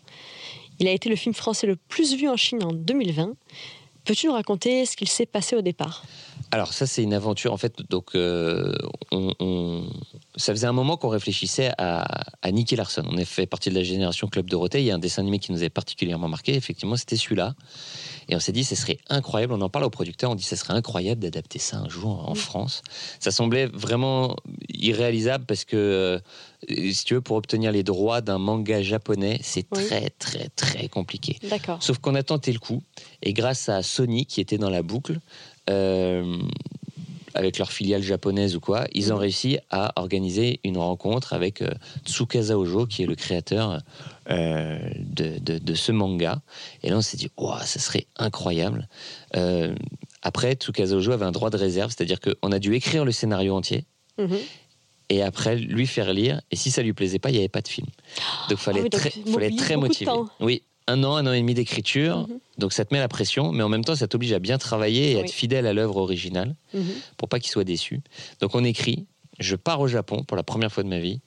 Il 0.79 0.87
a 0.87 0.91
été 0.91 1.09
le 1.09 1.15
film 1.15 1.33
français 1.33 1.65
le 1.65 1.75
plus 1.75 2.15
vu 2.15 2.29
en 2.29 2.37
Chine 2.37 2.63
en 2.63 2.71
2020. 2.71 3.33
Peux-tu 4.05 4.27
nous 4.27 4.33
raconter 4.33 4.85
ce 4.85 4.95
qu'il 4.95 5.09
s'est 5.09 5.25
passé 5.25 5.55
au 5.55 5.61
départ? 5.61 6.03
Alors 6.51 6.73
ça, 6.73 6.85
c'est 6.87 7.03
une 7.03 7.13
aventure. 7.13 7.53
En 7.53 7.57
fait, 7.57 7.75
donc, 7.89 8.15
euh, 8.15 8.73
on, 9.11 9.33
on- 9.39 9.89
ça 10.35 10.53
faisait 10.53 10.67
un 10.67 10.71
moment 10.73 10.97
qu'on 10.97 11.09
réfléchissait 11.09 11.71
à, 11.77 12.23
à 12.41 12.51
Nicky 12.51 12.75
Larson. 12.75 13.03
On 13.09 13.17
a 13.17 13.25
fait 13.25 13.45
partie 13.45 13.69
de 13.69 13.75
la 13.75 13.83
génération 13.83 14.27
Club 14.27 14.49
Dorothée. 14.49 14.79
Il 14.79 14.85
y 14.85 14.91
a 14.91 14.95
un 14.95 14.99
dessin 14.99 15.21
animé 15.21 15.39
qui 15.39 15.51
nous 15.51 15.59
avait 15.59 15.69
particulièrement 15.69 16.27
marqué. 16.27 16.55
Effectivement, 16.55 16.95
c'était 16.95 17.17
celui-là. 17.17 17.53
Et 18.29 18.35
on 18.35 18.39
s'est 18.39 18.51
dit, 18.53 18.63
ce 18.63 18.75
serait 18.75 18.97
incroyable. 19.09 19.53
On 19.53 19.61
en 19.61 19.69
parle 19.69 19.85
au 19.85 19.89
producteur. 19.89 20.31
On 20.31 20.35
dit, 20.35 20.43
ce 20.43 20.55
serait 20.55 20.73
incroyable 20.73 21.21
d'adapter 21.21 21.59
ça 21.59 21.77
un 21.77 21.89
jour 21.89 22.27
en. 22.29 22.35
France. 22.35 22.81
Ça 23.19 23.29
semblait 23.31 23.67
vraiment 23.67 24.35
irréalisable 24.73 25.45
parce 25.45 25.65
que, 25.65 25.75
euh, 25.77 26.19
si 26.91 27.03
tu 27.05 27.13
veux, 27.15 27.21
pour 27.21 27.35
obtenir 27.37 27.71
les 27.71 27.83
droits 27.83 28.21
d'un 28.21 28.37
manga 28.37 28.81
japonais, 28.81 29.39
c'est 29.43 29.65
Oui. 29.71 29.85
très, 29.85 30.09
très, 30.11 30.49
très 30.49 30.87
compliqué. 30.87 31.37
D'accord. 31.49 31.81
Sauf 31.83 31.97
qu'on 31.99 32.15
a 32.15 32.23
tenté 32.23 32.51
le 32.51 32.59
coup, 32.59 32.81
et 33.21 33.33
grâce 33.33 33.69
à 33.69 33.83
Sony 33.83 34.25
qui 34.25 34.41
était 34.41 34.57
dans 34.57 34.69
la 34.69 34.81
boucle, 34.81 35.19
avec 37.33 37.57
leur 37.57 37.71
filiale 37.71 38.03
japonaise 38.03 38.55
ou 38.55 38.59
quoi, 38.59 38.85
ils 38.93 39.11
ont 39.13 39.15
Mhm. 39.15 39.21
réussi 39.21 39.57
à 39.69 39.93
organiser 39.95 40.59
une 40.65 40.77
rencontre 40.77 41.31
avec 41.33 41.61
euh, 41.61 41.69
Tsukasa 42.05 42.57
Ojo, 42.57 42.85
qui 42.85 43.03
est 43.03 43.05
le 43.05 43.15
créateur 43.15 43.79
euh, 44.29 44.79
de, 44.99 45.39
de- 45.39 45.57
de 45.57 45.73
ce 45.73 45.91
manga. 45.93 46.41
Et 46.83 46.89
là, 46.89 46.97
on 46.97 47.01
s'est 47.01 47.15
dit, 47.17 47.29
oh, 47.37 47.53
ça 47.63 47.79
serait 47.79 48.05
incroyable. 48.17 48.87
Euh, 49.37 49.73
après, 50.21 50.53
Tsukasa 50.55 50.93
Ojo 50.93 51.11
avait 51.13 51.25
un 51.25 51.31
droit 51.31 51.49
de 51.49 51.57
réserve, 51.57 51.93
c'est-à-dire 51.95 52.19
qu'on 52.19 52.51
a 52.51 52.59
dû 52.59 52.75
écrire 52.75 53.05
le 53.05 53.11
scénario 53.13 53.55
entier. 53.55 53.85
Mhm. 54.17 54.37
Et 55.09 55.21
après, 55.23 55.55
lui 55.55 55.87
faire 55.87 56.13
lire. 56.13 56.41
Et 56.51 56.55
si 56.57 56.69
ça 56.71 56.81
lui 56.81 56.93
plaisait 56.93 57.19
pas, 57.19 57.29
il 57.29 57.33
n'y 57.33 57.39
avait 57.39 57.47
pas 57.49 57.61
de 57.61 57.67
film. 57.67 57.87
Donc, 58.49 58.57
il 58.59 58.63
fallait, 58.63 58.79
Ah 58.79 58.83
oui, 58.83 58.89
donc 58.89 59.01
très, 59.01 59.09
fallait 59.09 59.47
être 59.47 59.55
très 59.57 59.77
motivé. 59.77 60.11
Oui, 60.41 60.63
un 60.91 61.03
an, 61.03 61.15
un 61.15 61.25
an 61.27 61.33
et 61.33 61.39
demi 61.39 61.53
d'écriture. 61.53 62.27
Mhm. 62.27 62.39
Donc, 62.57 62.73
ça 62.73 62.85
te 62.85 62.93
met 62.93 62.99
la 62.99 63.07
pression, 63.07 63.51
mais 63.51 63.63
en 63.63 63.69
même 63.69 63.83
temps, 63.83 63.95
ça 63.95 64.07
t'oblige 64.07 64.33
à 64.33 64.39
bien 64.39 64.57
travailler 64.57 65.11
et 65.13 65.17
à 65.17 65.21
être 65.21 65.31
fidèle 65.31 65.65
à 65.65 65.73
l'œuvre 65.73 65.97
originale 65.97 66.55
Mhm. 66.73 66.83
pour 67.17 67.27
pas 67.29 67.39
qu'il 67.39 67.51
soit 67.51 67.63
déçu. 67.63 68.01
Donc, 68.39 68.55
on 68.55 68.63
écrit. 68.63 69.05
Je 69.39 69.55
pars 69.55 69.79
au 69.79 69.87
Japon 69.87 70.23
pour 70.23 70.37
la 70.37 70.43
première 70.43 70.71
fois 70.71 70.83
de 70.83 70.89
ma 70.89 70.99
vie 70.99 71.19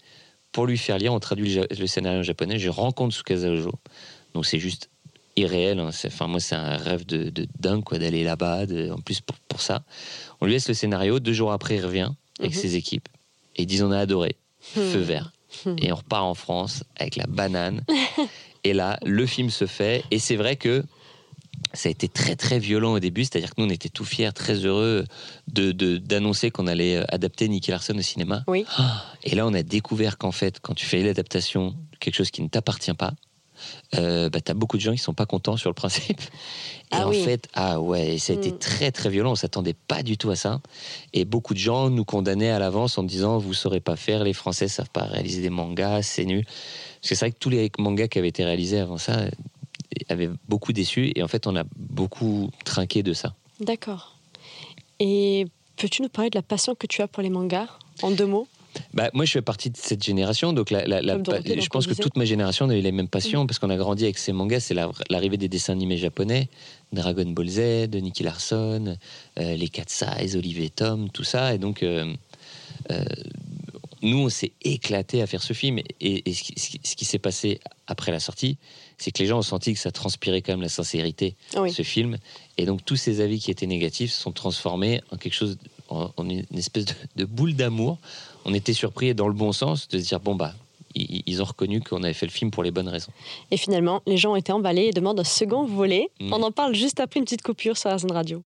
pour 0.53 0.67
lui 0.67 0.79
faire 0.79 0.99
lire. 0.99 1.13
On 1.13 1.19
traduit 1.21 1.55
le, 1.55 1.67
le 1.77 1.87
scénario 1.87 2.21
en 2.21 2.23
japonais. 2.23 2.59
Je 2.61 2.69
rencontre 2.69 3.15
Tsukasa 3.17 3.49
Ojo. 3.49 3.73
Donc, 4.35 4.47
c'est 4.47 4.61
juste 4.61 4.89
irréel. 5.37 5.81
hein. 5.81 5.91
Enfin, 6.07 6.29
moi, 6.29 6.39
c'est 6.39 6.55
un 6.55 6.77
rêve 6.77 7.05
de, 7.07 7.31
de 7.31 7.49
dingue 7.59 7.83
quoi, 7.83 7.99
d'aller 7.99 8.23
là-bas. 8.23 8.65
En 8.93 8.99
plus, 9.01 9.21
pour, 9.21 9.37
pour 9.49 9.61
ça. 9.61 9.83
On 10.41 10.47
lui 10.47 10.53
laisse 10.53 10.69
le 10.69 10.75
scénario. 10.75 11.19
Deux 11.19 11.33
jours 11.33 11.51
après, 11.53 11.77
il 11.77 11.85
revient 11.85 12.11
avec 12.39 12.55
Mhm. 12.55 12.61
ses 12.61 12.77
équipes. 12.77 13.09
Et 13.57 13.63
ils 13.63 13.67
disent 13.67 13.83
On 13.83 13.91
a 13.91 13.99
adoré. 13.99 14.37
Feu 14.61 15.01
Hmm. 15.01 15.03
vert. 15.03 15.33
Et 15.83 15.93
on 15.93 15.97
repart 15.97 16.23
en 16.25 16.35
France 16.35 16.85
avec 16.97 17.17
la 17.17 17.27
banane. 17.27 17.85
et 18.65 18.73
là, 18.73 18.99
le 19.05 19.27
film 19.27 19.51
se 19.51 19.67
fait. 19.67 20.05
Et 20.11 20.19
c'est 20.19 20.37
vrai 20.37 20.57
que 20.57 20.85
ça 21.73 21.89
a 21.89 21.93
été 21.93 22.09
très 22.09 22.37
très 22.37 22.59
violent 22.59 22.93
au 22.93 23.01
début, 23.01 23.23
c'est-à-dire 23.25 23.55
que 23.55 23.61
nous 23.61 23.67
on 23.67 23.71
était 23.71 23.89
tout 23.89 24.05
fiers, 24.05 24.33
très 24.33 24.55
heureux 24.65 25.05
de 25.49 25.73
de- 25.73 25.99
d'annoncer 25.99 26.51
qu'on 26.51 26.67
allait 26.67 26.97
euh, 26.97 27.05
adapter 27.09 27.49
Nicky 27.49 27.71
Larson 27.71 27.97
au 27.99 28.03
cinéma. 28.03 28.45
Oui. 28.47 28.65
Et 29.25 29.35
là 29.35 29.47
on 29.47 29.55
a 29.55 29.63
découvert 29.63 30.19
qu'en 30.19 30.33
fait, 30.33 30.61
quand 30.61 30.75
tu 30.75 30.87
fais 30.87 31.03
l'adaptation 31.03 31.75
quelque 32.01 32.15
chose 32.15 32.31
qui 32.31 32.43
ne 32.43 32.49
t'appartient 32.49 32.95
pas, 32.95 33.15
euh, 33.95 34.29
bah, 34.31 34.41
t'as 34.41 34.55
beaucoup 34.55 34.77
de 34.77 34.83
gens 34.83 34.93
qui 34.93 34.99
sont 34.99 35.15
pas 35.15 35.27
contents 35.27 35.57
sur 35.57 35.71
le 35.71 35.75
principe. 35.75 36.21
Et 36.21 36.27
Ah 36.93 37.07
en 37.07 37.11
oui. 37.11 37.23
fait, 37.23 37.49
ah 37.55 37.81
ouais, 37.81 38.19
ça 38.19 38.33
a 38.33 38.37
été 38.37 38.57
très 38.57 38.91
très 38.93 39.11
violent. 39.11 39.33
On 39.33 39.37
s'attendait 39.37 39.75
pas 39.75 40.03
du 40.03 40.17
tout 40.17 40.31
à 40.31 40.37
ça. 40.37 40.61
Et 41.13 41.25
beaucoup 41.25 41.55
de 41.55 41.59
gens 41.59 41.91
nous 41.91 42.05
condamnaient 42.05 42.51
à 42.51 42.59
l'avance 42.59 42.99
en 42.99 43.03
disant 43.03 43.39
vous 43.39 43.55
saurez 43.55 43.81
pas 43.81 43.97
faire, 43.97 44.25
les 44.25 44.33
Français 44.33 44.69
savent 44.69 44.91
pas 44.91 45.05
réaliser 45.05 45.43
des 45.43 45.51
mangas, 45.51 46.03
c'est 46.03 46.25
nul. 46.25 46.45
Parce 46.45 47.09
que 47.11 47.15
c'est 47.15 47.25
vrai 47.27 47.33
que 47.33 47.39
tous 47.39 47.51
les 47.51 47.71
mangas 47.79 48.09
qui 48.09 48.19
avaient 48.19 48.29
été 48.29 48.45
réalisés 48.45 48.79
avant 48.79 48.99
ça 48.99 49.19
euh, 49.21 49.31
avaient 50.09 50.31
beaucoup 50.49 50.73
déçu. 50.73 51.13
Et 51.15 51.23
en 51.23 51.29
fait, 51.29 51.47
on 51.47 51.57
a 51.57 51.65
beaucoup 51.77 52.51
trinqué 52.65 53.03
de 53.03 53.13
ça. 53.13 53.35
D'accord. 53.61 54.17
Et 55.01 55.47
peux-tu 55.77 56.03
nous 56.03 56.09
parler 56.09 56.31
de 56.31 56.39
la 56.39 56.43
passion 56.43 56.75
que 56.75 56.87
tu 56.87 57.03
as 57.03 57.09
pour 57.09 57.23
les 57.23 57.31
mangas 57.31 57.69
en 58.03 58.11
deux 58.11 58.27
mots? 58.27 58.47
Bah, 58.93 59.11
Moi, 59.15 59.25
je 59.25 59.33
fais 59.33 59.43
partie 59.43 59.71
de 59.71 59.77
cette 59.77 60.03
génération. 60.03 60.53
Donc, 60.53 60.71
la, 60.71 60.85
la- 60.87 61.03
la- 61.03 61.15
Comme 61.15 61.23
Dorothée, 61.23 61.61
je 61.61 61.69
pense 61.69 61.87
que 61.87 61.95
toute 61.95 62.17
ma 62.17 62.25
génération 62.25 62.69
a 62.69 62.75
eu 62.77 62.81
les 62.81 62.93
mêmes 62.93 63.09
passions 63.09 63.47
parce 63.47 63.59
qu'on 63.59 63.71
a 63.71 63.77
grandi 63.77 64.05
avec 64.05 64.19
ces 64.19 64.33
mangas. 64.33 64.61
C'est 64.61 64.75
la- 64.75 64.91
l'arrivée 65.11 65.37
des 65.37 65.49
dessins 65.49 65.73
animés 65.73 65.97
japonais, 65.97 66.49
Dragon 66.93 67.25
Ball 67.27 67.49
Z, 67.49 67.89
Nicky 67.95 68.23
Larson, 68.23 68.97
euh, 69.39 69.57
les 69.57 69.69
Cat 69.69 69.85
Size, 69.89 70.37
Olivier 70.37 70.71
Tom, 70.71 71.11
tout 71.11 71.25
ça. 71.25 71.55
Et 71.55 71.59
donc, 71.59 71.83
euh, 71.83 72.13
euh, 72.91 73.05
nous, 74.03 74.19
on 74.19 74.29
s'est 74.29 74.53
éclaté 74.63 75.23
à 75.23 75.27
faire 75.27 75.43
ce 75.43 75.53
film. 75.55 75.79
Et, 75.79 76.29
et 76.29 76.35
ce 76.35 76.43
qui, 76.43 77.05
s'est 77.05 77.19
passé 77.19 77.61
après 77.87 78.13
la 78.13 78.21
sortie, 78.21 78.59
c'est 78.99 79.11
que 79.13 79.19
les 79.23 79.27
gens 79.27 79.39
ont 79.39 79.43
senti 79.43 79.73
que 79.73 79.79
ça 79.81 79.91
transpirait 79.93 80.43
quand 80.43 80.53
même 80.53 80.61
la 80.63 80.69
sincérité 80.69 81.37
Ah 81.57 81.63
oui. 81.63 81.73
ce 81.73 81.83
film. 81.83 82.19
Et 82.59 82.67
donc 82.67 82.85
tous 82.85 82.97
ces 82.97 83.21
avis 83.21 83.41
qui 83.41 83.51
étaient 83.51 83.67
négatifs 83.67 84.13
se 84.13 84.21
sont 84.21 84.33
transformés 84.33 85.01
en 85.11 85.17
quelque 85.17 85.33
chose, 85.35 85.57
en, 85.89 86.11
en 86.17 86.29
une 86.29 86.45
espèce 86.57 86.85
de, 86.85 86.93
de 87.17 87.25
boule 87.25 87.55
d'amour. 87.55 87.99
On 88.45 88.55
était 88.55 88.73
surpris 88.73 89.09
et 89.09 89.15
dans 89.15 89.29
le 89.29 89.35
bon 89.35 89.53
sens 89.53 89.89
de 89.89 89.99
se 89.99 90.05
dire 90.07 90.21
bon 90.21 90.35
bah 90.35 90.55
ils, 90.95 91.43
ont 91.43 91.45
reconnu 91.45 91.81
qu'on 91.81 92.03
avait 92.03 92.13
fait 92.13 92.27
le 92.27 92.33
film 92.33 92.51
pour 92.51 92.63
les 92.63 92.71
bonnes 92.71 92.89
raisons. 92.89 93.13
Et 93.51 93.57
finalement, 93.57 94.03
les 94.07 94.17
gens 94.17 94.33
ont 94.33 94.37
été 94.37 94.53
emballés 94.53 94.85
et 94.85 94.93
demandent 94.93 95.21
un 95.21 95.25
second 95.25 95.65
volet. 95.65 96.09
On 96.21 96.43
en 96.43 96.53
parle 96.53 96.75
juste 96.75 97.01
après 97.01 97.19
une 97.19 97.25
petite 97.25 97.43
coupure 97.43 97.77
sur 97.77 97.91
la 97.91 97.99
zone 97.99 98.13
radio. 98.13 98.43